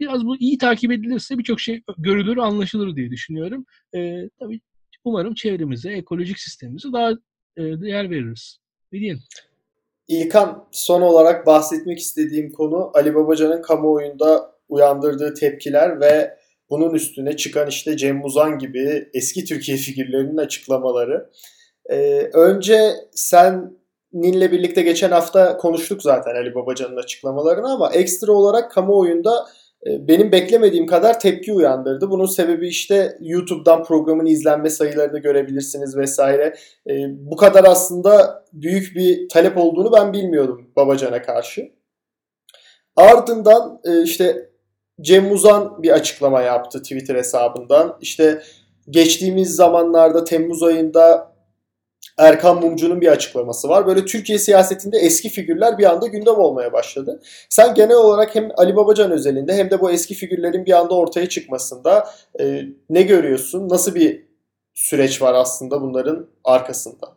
biraz 0.00 0.26
bu 0.26 0.36
iyi 0.36 0.58
takip 0.58 0.92
edilirse 0.92 1.38
birçok 1.38 1.60
şey 1.60 1.82
görülür, 1.98 2.36
anlaşılır 2.36 2.96
diye 2.96 3.10
düşünüyorum. 3.10 3.64
Ee, 3.94 4.28
tabii 4.38 4.60
umarım 5.04 5.34
çevremize, 5.34 5.92
ekolojik 5.92 6.38
sistemimize 6.38 6.92
daha 6.92 7.10
e, 7.56 7.62
değer 7.62 8.10
veririz. 8.10 8.58
Ne 8.92 9.00
diyelim? 9.00 9.22
İlkan 10.08 10.68
son 10.72 11.02
olarak 11.02 11.46
bahsetmek 11.46 11.98
istediğim 11.98 12.52
konu 12.52 12.90
Ali 12.94 13.14
Babacan'ın 13.14 13.62
kamuoyunda 13.62 14.56
uyandırdığı 14.68 15.34
tepkiler 15.34 16.00
ve 16.00 16.39
bunun 16.70 16.94
üstüne 16.94 17.36
çıkan 17.36 17.68
işte 17.68 17.96
Cem 17.96 18.16
Muzan 18.16 18.58
gibi 18.58 19.08
eski 19.14 19.44
Türkiye 19.44 19.76
figürlerinin 19.76 20.36
açıklamaları. 20.36 21.30
Ee, 21.90 22.30
önce 22.34 22.92
seninle 23.12 24.52
birlikte 24.52 24.82
geçen 24.82 25.10
hafta 25.10 25.56
konuştuk 25.56 26.02
zaten 26.02 26.34
Ali 26.34 26.54
Babacan'ın 26.54 26.96
açıklamalarını 26.96 27.72
ama 27.72 27.90
ekstra 27.92 28.32
olarak 28.32 28.70
kamuoyunda 28.70 29.46
e, 29.86 30.08
benim 30.08 30.32
beklemediğim 30.32 30.86
kadar 30.86 31.20
tepki 31.20 31.52
uyandırdı. 31.52 32.10
Bunun 32.10 32.26
sebebi 32.26 32.68
işte 32.68 33.16
YouTube'dan 33.20 33.84
programın 33.84 34.26
izlenme 34.26 34.70
sayılarını 34.70 35.18
görebilirsiniz 35.18 35.96
vesaire. 35.96 36.54
E, 36.90 36.92
bu 37.30 37.36
kadar 37.36 37.64
aslında 37.64 38.44
büyük 38.52 38.96
bir 38.96 39.28
talep 39.28 39.56
olduğunu 39.56 39.92
ben 39.92 40.12
bilmiyordum 40.12 40.70
Babacan'a 40.76 41.22
karşı. 41.22 41.72
Ardından 42.96 43.80
e, 43.84 44.02
işte 44.02 44.49
Cem 45.00 45.32
Uzan 45.32 45.82
bir 45.82 45.90
açıklama 45.90 46.42
yaptı 46.42 46.82
Twitter 46.82 47.14
hesabından. 47.14 47.98
İşte 48.00 48.42
geçtiğimiz 48.90 49.54
zamanlarda 49.54 50.24
Temmuz 50.24 50.62
ayında 50.62 51.30
Erkan 52.18 52.60
Mumcu'nun 52.60 53.00
bir 53.00 53.08
açıklaması 53.08 53.68
var. 53.68 53.86
Böyle 53.86 54.04
Türkiye 54.04 54.38
siyasetinde 54.38 54.98
eski 54.98 55.28
figürler 55.28 55.78
bir 55.78 55.90
anda 55.90 56.06
gündem 56.06 56.34
olmaya 56.34 56.72
başladı. 56.72 57.22
Sen 57.48 57.74
genel 57.74 57.96
olarak 57.96 58.34
hem 58.34 58.48
Ali 58.56 58.76
Babacan 58.76 59.10
özelinde 59.10 59.54
hem 59.54 59.70
de 59.70 59.80
bu 59.80 59.90
eski 59.90 60.14
figürlerin 60.14 60.66
bir 60.66 60.72
anda 60.72 60.94
ortaya 60.94 61.28
çıkmasında 61.28 62.08
e, 62.40 62.64
ne 62.90 63.02
görüyorsun? 63.02 63.68
Nasıl 63.68 63.94
bir 63.94 64.24
süreç 64.74 65.22
var 65.22 65.34
aslında 65.34 65.82
bunların 65.82 66.26
arkasında? 66.44 67.16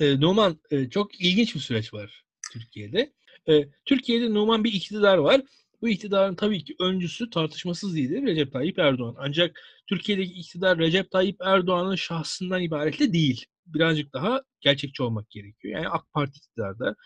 E, 0.00 0.20
Numan 0.20 0.58
e, 0.70 0.90
çok 0.90 1.20
ilginç 1.20 1.54
bir 1.54 1.60
süreç 1.60 1.94
var 1.94 2.24
Türkiye'de. 2.52 3.12
E, 3.48 3.64
Türkiye'de 3.84 4.34
Numan 4.34 4.64
bir 4.64 4.72
iktidar 4.72 5.18
var. 5.18 5.40
Bu 5.82 5.88
iktidarın 5.88 6.34
tabii 6.34 6.64
ki 6.64 6.74
öncüsü 6.80 7.30
tartışmasız 7.30 7.96
lider 7.96 8.22
Recep 8.22 8.52
Tayyip 8.52 8.78
Erdoğan. 8.78 9.14
Ancak 9.18 9.60
Türkiye'deki 9.86 10.32
iktidar 10.32 10.78
Recep 10.78 11.10
Tayyip 11.10 11.36
Erdoğan'ın 11.40 11.94
şahsından 11.94 12.62
ibaret 12.62 13.00
de 13.00 13.12
değil 13.12 13.46
birazcık 13.66 14.12
daha 14.12 14.42
gerçekçi 14.60 15.02
olmak 15.02 15.30
gerekiyor. 15.30 15.74
Yani 15.74 15.88
AK 15.88 16.12
Parti 16.12 16.38
iktidarda, 16.38 16.96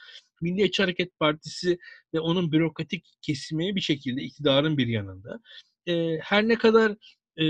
Milliyetçi 0.40 0.82
Hareket 0.82 1.18
Partisi 1.18 1.78
ve 2.14 2.20
onun 2.20 2.52
bürokratik 2.52 3.06
kesimi 3.22 3.76
bir 3.76 3.80
şekilde 3.80 4.22
iktidarın 4.22 4.78
bir 4.78 4.86
yanında. 4.86 5.40
E, 5.86 6.18
her 6.22 6.48
ne 6.48 6.58
kadar 6.58 6.94
e, 7.36 7.44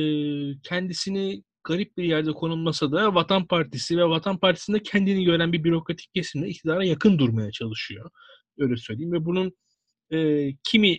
kendisini 0.62 1.42
garip 1.64 1.96
bir 1.96 2.04
yerde 2.04 2.32
konulmasa 2.32 2.92
da 2.92 3.14
Vatan 3.14 3.46
Partisi 3.46 3.98
ve 3.98 4.04
Vatan 4.04 4.38
Partisi'nde 4.38 4.82
kendini 4.82 5.24
gören 5.24 5.52
bir 5.52 5.64
bürokratik 5.64 6.14
kesimle 6.14 6.48
iktidara 6.48 6.84
yakın 6.84 7.18
durmaya 7.18 7.50
çalışıyor. 7.50 8.10
Öyle 8.58 8.76
söyleyeyim 8.76 9.12
ve 9.12 9.24
bunun 9.24 9.52
e, 10.12 10.48
kimi 10.64 10.98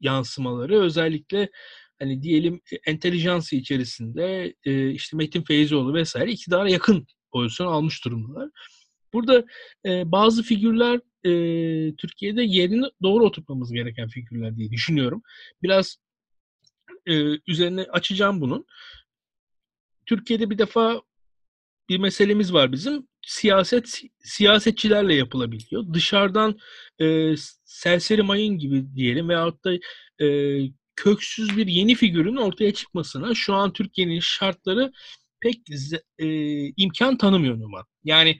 yansımaları 0.00 0.80
özellikle 0.80 1.50
hani 1.98 2.22
diyelim 2.22 2.60
entelijansı 2.86 3.56
içerisinde 3.56 4.54
e, 4.64 4.90
işte 4.90 5.16
Metin 5.16 5.42
Feyzioğlu 5.42 5.94
vesaire 5.94 6.30
iktidara 6.32 6.70
yakın 6.70 7.06
pozisyon 7.32 7.66
almış 7.66 8.04
durumdalar. 8.04 8.50
Burada 9.12 9.44
e, 9.86 10.12
bazı 10.12 10.42
figürler 10.42 11.00
e, 11.24 11.96
Türkiye'de 11.96 12.42
yerini 12.42 12.84
doğru 13.02 13.24
oturtmamız 13.24 13.72
gereken 13.72 14.08
figürler 14.08 14.56
diye 14.56 14.70
düşünüyorum. 14.70 15.22
Biraz 15.62 15.96
e, 17.06 17.12
üzerine 17.46 17.82
açacağım 17.82 18.40
bunun. 18.40 18.66
Türkiye'de 20.06 20.50
bir 20.50 20.58
defa 20.58 21.02
bir 21.88 21.98
meselemiz 21.98 22.52
var 22.52 22.72
bizim. 22.72 23.08
Siyaset 23.26 24.02
siyasetçilerle 24.20 25.14
yapılabiliyor. 25.14 25.94
Dışarıdan 25.94 26.58
e, 27.00 27.34
serseri 27.64 28.22
mayın 28.22 28.58
gibi 28.58 28.94
diyelim 28.94 29.28
veyahut 29.28 29.64
da 29.64 29.74
e, 30.24 30.58
köksüz 30.96 31.56
bir 31.56 31.66
yeni 31.66 31.94
figürün 31.94 32.36
ortaya 32.36 32.74
çıkmasına 32.74 33.34
şu 33.34 33.54
an 33.54 33.72
Türkiye'nin 33.72 34.20
şartları 34.20 34.92
pek 35.40 35.60
e, 36.18 36.26
imkan 36.76 37.18
tanımıyor 37.18 37.60
Numan. 37.60 37.84
Yani 38.04 38.38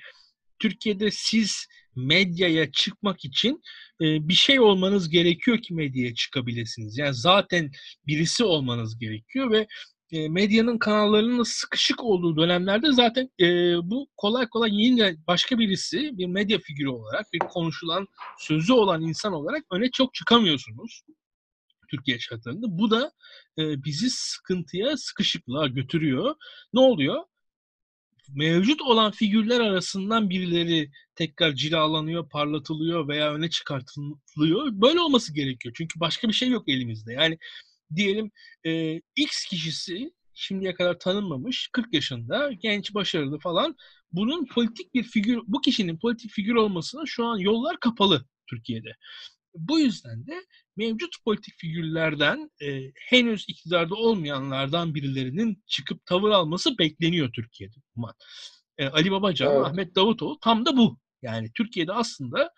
Türkiye'de 0.58 1.10
siz 1.10 1.66
medyaya 1.96 2.72
çıkmak 2.72 3.24
için 3.24 3.62
e, 4.00 4.28
bir 4.28 4.34
şey 4.34 4.60
olmanız 4.60 5.08
gerekiyor 5.10 5.62
ki 5.62 5.74
medyaya 5.74 6.14
çıkabilirsiniz. 6.14 6.98
Yani 6.98 7.14
zaten 7.14 7.70
birisi 8.06 8.44
olmanız 8.44 8.98
gerekiyor 8.98 9.50
ve 9.50 9.66
e, 10.14 10.28
medyanın 10.28 10.78
kanallarının 10.78 11.42
sıkışık 11.42 12.04
olduğu 12.04 12.36
dönemlerde 12.36 12.92
zaten 12.92 13.30
e, 13.40 13.46
bu 13.82 14.08
kolay 14.16 14.48
kolay 14.48 14.70
yine 14.72 15.16
başka 15.26 15.58
birisi 15.58 16.18
bir 16.18 16.26
medya 16.26 16.58
figürü 16.58 16.88
olarak 16.88 17.26
bir 17.32 17.38
konuşulan 17.38 18.06
sözü 18.38 18.72
olan 18.72 19.02
insan 19.02 19.32
olarak 19.32 19.64
öne 19.70 19.90
çok 19.90 20.14
çıkamıyorsunuz. 20.14 21.02
Türkiye 21.90 22.18
şartlarında. 22.18 22.66
Bu 22.78 22.90
da 22.90 23.12
e, 23.58 23.84
bizi 23.84 24.10
sıkıntıya, 24.10 24.96
sıkışıklığa 24.96 25.66
götürüyor. 25.66 26.34
Ne 26.72 26.80
oluyor? 26.80 27.24
Mevcut 28.28 28.82
olan 28.82 29.10
figürler 29.10 29.60
arasından 29.60 30.30
birileri 30.30 30.90
tekrar 31.14 31.52
cilalanıyor, 31.52 32.28
parlatılıyor 32.28 33.08
veya 33.08 33.34
öne 33.34 33.50
çıkartılıyor. 33.50 34.66
Böyle 34.72 35.00
olması 35.00 35.34
gerekiyor. 35.34 35.74
Çünkü 35.78 36.00
başka 36.00 36.28
bir 36.28 36.32
şey 36.32 36.48
yok 36.48 36.68
elimizde. 36.68 37.12
Yani 37.12 37.38
diyelim 37.96 38.30
e, 38.66 39.00
X 39.16 39.44
kişisi 39.44 40.12
şimdiye 40.34 40.74
kadar 40.74 40.98
tanınmamış, 40.98 41.68
40 41.72 41.94
yaşında, 41.94 42.52
genç, 42.52 42.94
başarılı 42.94 43.38
falan. 43.38 43.76
Bunun 44.12 44.46
politik 44.46 44.94
bir 44.94 45.02
figür, 45.02 45.40
bu 45.46 45.60
kişinin 45.60 45.98
politik 45.98 46.30
figür 46.30 46.54
olmasına 46.54 47.02
şu 47.06 47.26
an 47.26 47.38
yollar 47.38 47.80
kapalı 47.80 48.24
Türkiye'de. 48.50 48.96
Bu 49.54 49.80
yüzden 49.80 50.26
de 50.26 50.44
mevcut 50.76 51.24
politik 51.24 51.54
figürlerden 51.58 52.50
e, 52.62 52.80
henüz 53.08 53.44
iktidarda 53.48 53.94
olmayanlardan 53.94 54.94
birilerinin 54.94 55.62
çıkıp 55.66 56.06
tavır 56.06 56.30
alması 56.30 56.78
bekleniyor 56.78 57.32
Türkiye'de. 57.32 57.74
E, 58.78 58.86
Ali 58.86 59.10
Babacan, 59.10 59.54
evet. 59.56 59.66
Ahmet 59.66 59.96
Davutoğlu 59.96 60.38
tam 60.40 60.66
da 60.66 60.76
bu. 60.76 60.98
Yani 61.22 61.50
Türkiye'de 61.54 61.92
aslında 61.92 62.50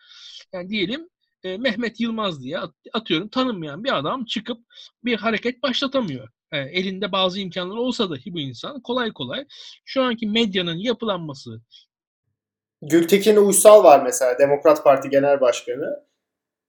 yani 0.52 0.68
diyelim 0.68 1.08
e, 1.46 1.58
Mehmet 1.58 2.00
Yılmaz 2.00 2.42
diye 2.42 2.58
atıyorum 2.92 3.28
tanınmayan 3.28 3.84
bir 3.84 3.98
adam 3.98 4.24
çıkıp 4.24 4.58
bir 5.04 5.16
hareket 5.16 5.62
başlatamıyor. 5.62 6.28
E, 6.52 6.58
elinde 6.58 7.12
bazı 7.12 7.40
imkanları 7.40 7.80
olsa 7.80 8.10
dahi 8.10 8.32
bu 8.34 8.40
insan 8.40 8.80
kolay 8.80 9.12
kolay 9.12 9.44
şu 9.84 10.02
anki 10.02 10.26
medyanın 10.26 10.76
yapılanması 10.76 11.60
Gültekin 12.82 13.36
Uysal 13.36 13.84
var 13.84 14.02
mesela 14.02 14.38
Demokrat 14.38 14.84
Parti 14.84 15.10
Genel 15.10 15.40
Başkanı 15.40 16.06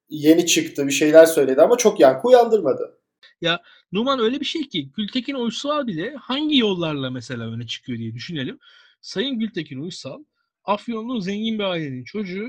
yeni 0.09 0.45
çıktı 0.45 0.87
bir 0.87 0.91
şeyler 0.91 1.25
söyledi 1.25 1.61
ama 1.61 1.77
çok 1.77 1.99
yankı 1.99 2.27
uyandırmadı. 2.27 2.99
Ya 3.41 3.61
Numan 3.91 4.19
öyle 4.19 4.39
bir 4.39 4.45
şey 4.45 4.69
ki 4.69 4.91
Gültekin 4.91 5.35
Uysal 5.35 5.87
bile 5.87 6.15
hangi 6.15 6.57
yollarla 6.57 7.09
mesela 7.09 7.51
öne 7.51 7.67
çıkıyor 7.67 7.99
diye 7.99 8.13
düşünelim. 8.13 8.59
Sayın 9.01 9.39
Gültekin 9.39 9.81
Uysal 9.81 10.23
Afyonlu 10.63 11.21
zengin 11.21 11.59
bir 11.59 11.63
ailenin 11.63 12.03
çocuğu 12.03 12.47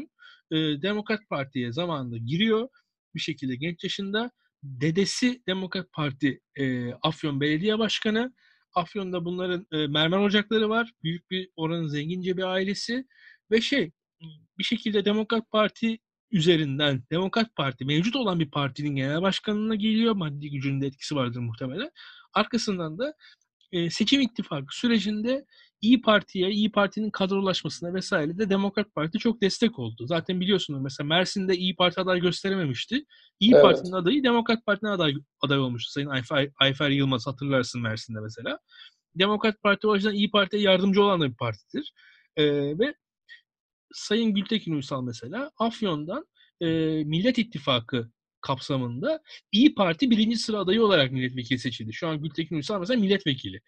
e, 0.50 0.56
Demokrat 0.56 1.20
Parti'ye 1.30 1.72
zamanında 1.72 2.16
giriyor 2.16 2.68
bir 3.14 3.20
şekilde 3.20 3.56
genç 3.56 3.84
yaşında. 3.84 4.30
Dedesi 4.62 5.42
Demokrat 5.46 5.92
Parti 5.92 6.40
e, 6.56 6.92
Afyon 6.92 7.40
Belediye 7.40 7.78
Başkanı. 7.78 8.34
Afyon'da 8.74 9.24
bunların 9.24 9.66
e, 9.72 9.86
mermer 9.86 10.18
ocakları 10.18 10.68
var. 10.68 10.90
Büyük 11.02 11.30
bir 11.30 11.50
oranın 11.56 11.86
zengince 11.86 12.36
bir 12.36 12.42
ailesi. 12.42 13.06
Ve 13.50 13.60
şey 13.60 13.92
bir 14.58 14.64
şekilde 14.64 15.04
Demokrat 15.04 15.50
Parti 15.50 15.98
üzerinden 16.30 17.02
Demokrat 17.10 17.56
Parti 17.56 17.84
mevcut 17.84 18.16
olan 18.16 18.40
bir 18.40 18.50
partinin 18.50 18.96
genel 18.96 19.22
başkanına 19.22 19.74
geliyor. 19.74 20.14
Maddi 20.14 20.50
gücünün 20.50 20.80
de 20.80 20.86
etkisi 20.86 21.16
vardır 21.16 21.40
muhtemelen. 21.40 21.90
Arkasından 22.34 22.98
da 22.98 23.14
e, 23.72 23.90
seçim 23.90 24.20
ittifakı 24.20 24.78
sürecinde 24.78 25.44
İyi 25.80 26.00
Parti'ye, 26.00 26.50
İyi 26.50 26.72
Parti'nin 26.72 27.10
kadrolaşmasına 27.10 27.94
vesaire 27.94 28.38
de 28.38 28.50
Demokrat 28.50 28.94
Parti 28.94 29.18
çok 29.18 29.42
destek 29.42 29.78
oldu. 29.78 30.06
Zaten 30.06 30.40
biliyorsunuz 30.40 30.80
mesela 30.82 31.06
Mersin'de 31.06 31.56
İyi 31.56 31.76
Parti 31.76 32.00
aday 32.00 32.20
gösterememişti. 32.20 33.04
İyi 33.40 33.52
evet. 33.52 33.62
Parti'nin 33.62 33.92
adayı 33.92 34.24
Demokrat 34.24 34.66
Parti'nin 34.66 34.90
aday, 34.90 35.14
aday 35.40 35.58
olmuştu. 35.58 35.92
Sayın 35.92 36.08
Ayfer, 36.08 36.50
Ayfer 36.60 36.90
Yılmaz 36.90 37.26
hatırlarsın 37.26 37.82
Mersin'de 37.82 38.20
mesela. 38.20 38.58
Demokrat 39.14 39.62
Parti 39.62 39.86
o 39.86 39.94
yüzden 39.94 40.12
İyi 40.12 40.30
Parti'ye 40.30 40.62
yardımcı 40.62 41.02
olan 41.02 41.20
da 41.20 41.30
bir 41.30 41.36
partidir. 41.36 41.92
Ee, 42.36 42.78
ve 42.78 42.94
Sayın 43.92 44.34
Gültekin 44.34 44.74
Uysal 44.74 45.02
mesela 45.02 45.50
Afyon'dan 45.58 46.26
e, 46.60 46.66
Millet 47.04 47.38
İttifakı 47.38 48.10
kapsamında 48.40 49.20
İyi 49.52 49.74
Parti 49.74 50.10
birinci 50.10 50.36
sıra 50.36 50.58
adayı 50.58 50.82
olarak 50.82 51.12
milletvekili 51.12 51.58
seçildi. 51.58 51.92
Şu 51.92 52.08
an 52.08 52.22
Gültekin 52.22 52.56
Uysal 52.56 52.80
mesela 52.80 53.00
milletvekili. 53.00 53.60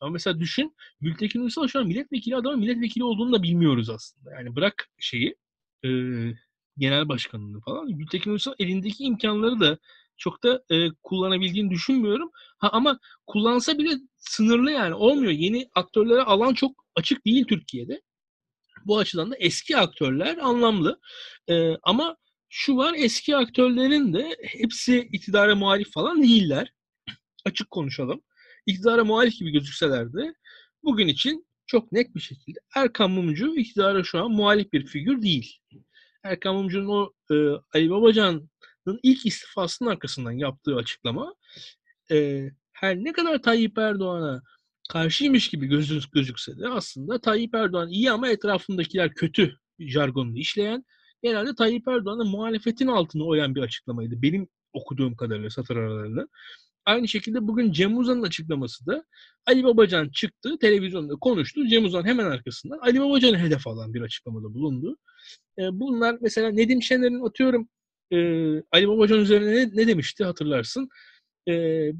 Ama 0.00 0.10
mesela 0.10 0.40
düşün 0.40 0.74
Gültekin 1.00 1.40
Uysal 1.40 1.68
şu 1.68 1.78
an 1.78 1.86
milletvekili 1.86 2.36
adamı 2.36 2.56
milletvekili 2.56 3.04
olduğunu 3.04 3.32
da 3.32 3.42
bilmiyoruz 3.42 3.90
aslında. 3.90 4.30
Yani 4.30 4.56
bırak 4.56 4.88
şeyi 4.98 5.36
e, 5.84 5.88
genel 6.78 7.08
başkanını 7.08 7.60
falan. 7.60 7.98
Gültekin 7.98 8.30
Uysal 8.30 8.54
elindeki 8.58 9.04
imkanları 9.04 9.60
da 9.60 9.78
çok 10.16 10.42
da 10.42 10.64
e, 10.70 10.88
kullanabildiğini 11.02 11.70
düşünmüyorum. 11.70 12.30
Ha, 12.58 12.68
ama 12.72 12.98
kullansa 13.26 13.78
bile 13.78 13.90
sınırlı 14.16 14.70
yani 14.70 14.94
olmuyor. 14.94 15.32
Yeni 15.32 15.68
aktörlere 15.74 16.20
alan 16.22 16.54
çok 16.54 16.84
açık 16.94 17.26
değil 17.26 17.44
Türkiye'de. 17.44 18.02
Bu 18.84 18.98
açıdan 18.98 19.30
da 19.30 19.36
eski 19.36 19.76
aktörler 19.76 20.36
anlamlı. 20.36 21.00
E, 21.48 21.76
ama 21.82 22.16
şu 22.48 22.76
var 22.76 22.94
eski 22.96 23.36
aktörlerin 23.36 24.14
de 24.14 24.36
hepsi 24.42 25.08
iktidara 25.12 25.56
muhalif 25.56 25.92
falan 25.92 26.22
değiller. 26.22 26.72
Açık 27.44 27.70
konuşalım. 27.70 28.22
İktidara 28.66 29.04
muhalif 29.04 29.38
gibi 29.38 29.50
gözükseler 29.50 30.12
de 30.12 30.34
bugün 30.82 31.08
için 31.08 31.46
çok 31.66 31.92
net 31.92 32.14
bir 32.14 32.20
şekilde 32.20 32.58
Erkan 32.76 33.10
Mumcu 33.10 33.56
iktidara 33.56 34.04
şu 34.04 34.18
an 34.18 34.30
muhalif 34.30 34.72
bir 34.72 34.86
figür 34.86 35.22
değil. 35.22 35.58
Erkan 36.22 36.54
Mumcu'nun 36.54 36.88
o 36.88 37.12
e, 37.30 37.34
Ali 37.74 37.90
Babacan'ın 37.90 39.00
ilk 39.02 39.26
istifasının 39.26 39.90
arkasından 39.90 40.32
yaptığı 40.32 40.76
açıklama 40.76 41.34
e, 42.10 42.48
her 42.72 42.96
ne 42.96 43.12
kadar 43.12 43.42
Tayyip 43.42 43.78
Erdoğan'a 43.78 44.42
karşıymış 44.88 45.48
gibi 45.48 45.66
gözük, 45.66 46.12
gözükse 46.12 46.58
de 46.58 46.68
aslında 46.68 47.20
Tayyip 47.20 47.54
Erdoğan 47.54 47.88
iyi 47.88 48.10
ama 48.10 48.28
etrafındakiler 48.28 49.14
kötü 49.14 49.56
jargonunu 49.78 50.38
işleyen 50.38 50.84
genelde 51.22 51.54
Tayyip 51.54 51.88
Erdoğan'ın 51.88 52.28
muhalefetin 52.28 52.86
altına 52.86 53.24
oyan 53.24 53.54
bir 53.54 53.60
açıklamaydı. 53.60 54.22
Benim 54.22 54.48
okuduğum 54.72 55.16
kadarıyla 55.16 55.50
satır 55.50 55.76
aralarında. 55.76 56.28
Aynı 56.86 57.08
şekilde 57.08 57.46
bugün 57.46 57.72
Cem 57.72 57.98
Uzan'ın 57.98 58.22
açıklaması 58.22 58.86
da 58.86 59.04
Ali 59.46 59.64
Babacan 59.64 60.08
çıktı, 60.08 60.58
televizyonda 60.60 61.14
konuştu. 61.14 61.68
Cem 61.68 61.84
Uzan 61.84 62.04
hemen 62.04 62.24
arkasından 62.26 62.78
Ali 62.78 63.00
Babacan'ı 63.00 63.38
hedef 63.38 63.66
alan 63.66 63.94
bir 63.94 64.00
açıklamada 64.00 64.54
bulundu. 64.54 64.96
E, 65.58 65.62
bunlar 65.72 66.18
mesela 66.20 66.50
Nedim 66.50 66.82
Şener'in 66.82 67.26
atıyorum 67.26 67.68
e, 68.12 68.18
Ali 68.72 68.88
Babacan 68.88 69.18
üzerine 69.18 69.54
ne, 69.54 69.70
ne 69.74 69.86
demişti 69.86 70.24
hatırlarsın. 70.24 70.88
E, 71.48 71.52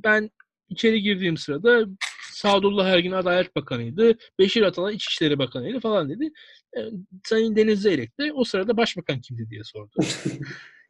ben 0.05 0.31
içeri 0.68 1.03
girdiğim 1.03 1.37
sırada 1.37 1.87
Sadullah 2.33 2.87
Ergin 2.87 3.12
Adalet 3.12 3.57
Bakanı'ydı. 3.57 4.18
Beşir 4.38 4.62
Atalay 4.62 4.94
İçişleri 4.94 5.38
Bakanı'ydı 5.38 5.81
falan 5.81 6.11
dedi. 6.11 6.31
E, 6.77 6.81
Sayın 7.25 7.57
Deniz 7.57 7.83
Zeyrek 7.83 8.20
de 8.20 8.33
o 8.33 8.44
sırada 8.44 8.77
başbakan 8.77 9.20
kimdi 9.20 9.51
diye 9.51 9.64
sordu. 9.64 9.94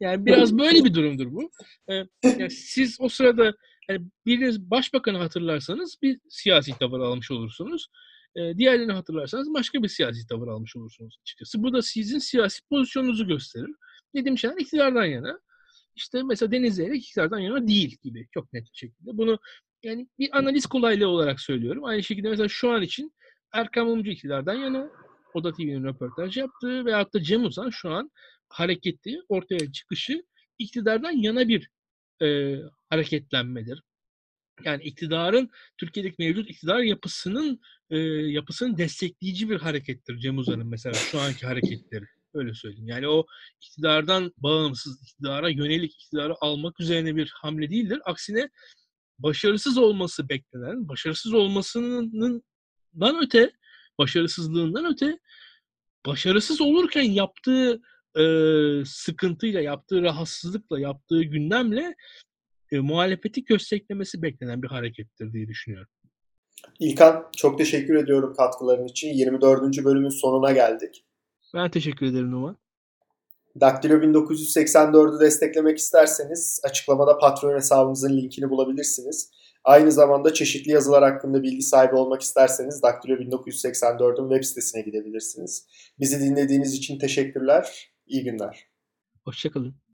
Yani 0.01 0.27
biraz 0.27 0.59
böyle 0.59 0.85
bir 0.85 0.95
durumdur 0.95 1.33
bu. 1.33 1.51
E, 1.89 1.95
yani 2.25 2.51
siz 2.51 2.97
o 3.01 3.09
sırada 3.09 3.55
yani 3.89 4.07
biriniz 4.27 4.71
başbakanı 4.71 5.19
hatırlarsanız 5.19 5.97
bir 6.03 6.21
siyasi 6.29 6.79
tavır 6.79 7.01
almış 7.01 7.31
olursunuz. 7.31 7.89
Diğerlerini 8.37 8.93
hatırlarsanız 8.93 9.55
başka 9.55 9.83
bir 9.83 9.89
siyasi 9.89 10.27
tavır 10.27 10.49
almış 10.49 10.77
olursunuz 10.77 11.19
açıkçası. 11.23 11.63
Bu 11.63 11.73
da 11.73 11.83
sizin 11.83 12.19
siyasi 12.19 12.61
pozisyonunuzu 12.69 13.27
gösterir. 13.27 13.71
Nedim 14.15 14.39
Şener 14.39 14.57
iktidardan 14.57 15.05
yana. 15.05 15.41
İşte 15.97 16.23
mesela 16.23 16.53
Deniz 16.53 16.75
Zeyrek 16.75 17.05
iktidardan 17.05 17.39
yana 17.39 17.69
değil 17.69 17.97
gibi 18.03 18.27
çok 18.35 18.53
net 18.53 18.65
bir 18.65 18.77
şekilde. 18.77 19.19
Bunu 19.19 19.39
yani 19.83 20.09
bir 20.19 20.39
analiz 20.39 20.67
kolaylığı 20.67 21.09
olarak 21.09 21.41
söylüyorum. 21.41 21.85
Aynı 21.85 22.03
şekilde 22.03 22.29
mesela 22.31 22.49
şu 22.49 22.71
an 22.71 22.83
için 22.83 23.13
Erkan 23.53 23.87
Mumcu 23.87 24.11
iktidardan 24.11 24.55
yana 24.55 24.91
Oda 25.35 25.53
TV'nin 25.53 25.85
röportaj 25.85 26.37
yaptığı 26.37 26.85
veyahut 26.85 27.15
da 27.15 27.23
Cem 27.23 27.45
Uzan 27.45 27.71
şu 27.71 27.91
an 27.91 28.11
hareketi, 28.49 29.21
ortaya 29.29 29.73
çıkışı 29.73 30.23
iktidardan 30.59 31.11
yana 31.11 31.49
bir 31.49 31.71
e, 32.23 32.57
hareketlenmedir. 32.91 33.83
Yani 34.65 34.83
iktidarın, 34.83 35.51
Türkiye'deki 35.79 36.17
mevcut 36.19 36.51
iktidar 36.51 36.79
yapısının 36.79 37.61
e, 37.91 37.99
yapısının 37.99 38.79
destekleyici 38.79 39.51
bir 39.51 39.61
harekettir 39.61 40.19
Cem 40.19 40.39
Uzan'ın 40.39 40.67
mesela 40.67 40.95
şu 40.95 41.21
anki 41.21 41.47
hareketleri. 41.47 42.05
Öyle 42.35 42.55
söyleyeyim. 42.55 42.89
Yani 42.89 43.09
o 43.09 43.27
iktidardan 43.61 44.33
bağımsız, 44.37 45.03
iktidara 45.03 45.49
yönelik 45.49 45.95
iktidarı 45.95 46.35
almak 46.41 46.81
üzerine 46.81 47.17
bir 47.17 47.33
hamle 47.35 47.71
değildir. 47.71 48.01
Aksine 48.05 48.51
başarısız 49.19 49.79
olması 49.79 50.29
beklenen, 50.29 50.89
başarısız 50.89 51.33
olmasının 51.35 52.43
öte, 53.23 53.53
başarısızlığından 53.99 54.85
öte, 54.85 55.19
başarısız 56.07 56.61
olurken 56.61 57.03
yaptığı 57.03 57.81
e, 58.19 58.25
sıkıntıyla, 58.87 59.61
yaptığı 59.61 60.03
rahatsızlıkla, 60.03 60.81
yaptığı 60.81 61.23
gündemle 61.23 61.95
e, 62.73 62.79
muhalefeti 62.79 63.45
kösteklemesi 63.45 64.23
beklenen 64.23 64.63
bir 64.63 64.69
harekettir 64.69 65.33
diye 65.33 65.49
düşünüyorum. 65.49 65.89
İlkan 66.79 67.31
çok 67.37 67.59
teşekkür 67.59 67.95
ediyorum 67.95 68.35
katkıların 68.37 68.87
için. 68.87 69.09
24. 69.09 69.85
bölümün 69.85 70.09
sonuna 70.09 70.53
geldik. 70.53 71.05
Ben 71.55 71.71
teşekkür 71.71 72.07
ederim 72.07 72.31
Numan. 72.31 72.57
Daktilo 73.61 73.95
1984'ü 73.95 75.21
desteklemek 75.21 75.79
isterseniz 75.79 76.61
açıklamada 76.65 77.19
patron 77.19 77.57
hesabımızın 77.57 78.17
linkini 78.17 78.51
bulabilirsiniz. 78.51 79.31
Aynı 79.65 79.93
zamanda 79.93 80.35
çeşitli 80.35 80.73
yazılar 80.73 81.13
hakkında 81.13 81.43
bilgi 81.43 81.63
sahibi 81.63 81.95
olmak 81.95 82.23
isterseniz 82.23 82.83
Daktilo 82.83 83.15
1984'ün 83.15 84.29
web 84.29 84.45
sitesine 84.45 84.83
gidebilirsiniz. 84.83 85.67
Bizi 86.01 86.21
dinlediğiniz 86.21 86.75
için 86.75 86.99
teşekkürler. 86.99 87.93
İyi 88.07 88.25
günler. 88.25 88.67
Hoşçakalın. 89.25 89.77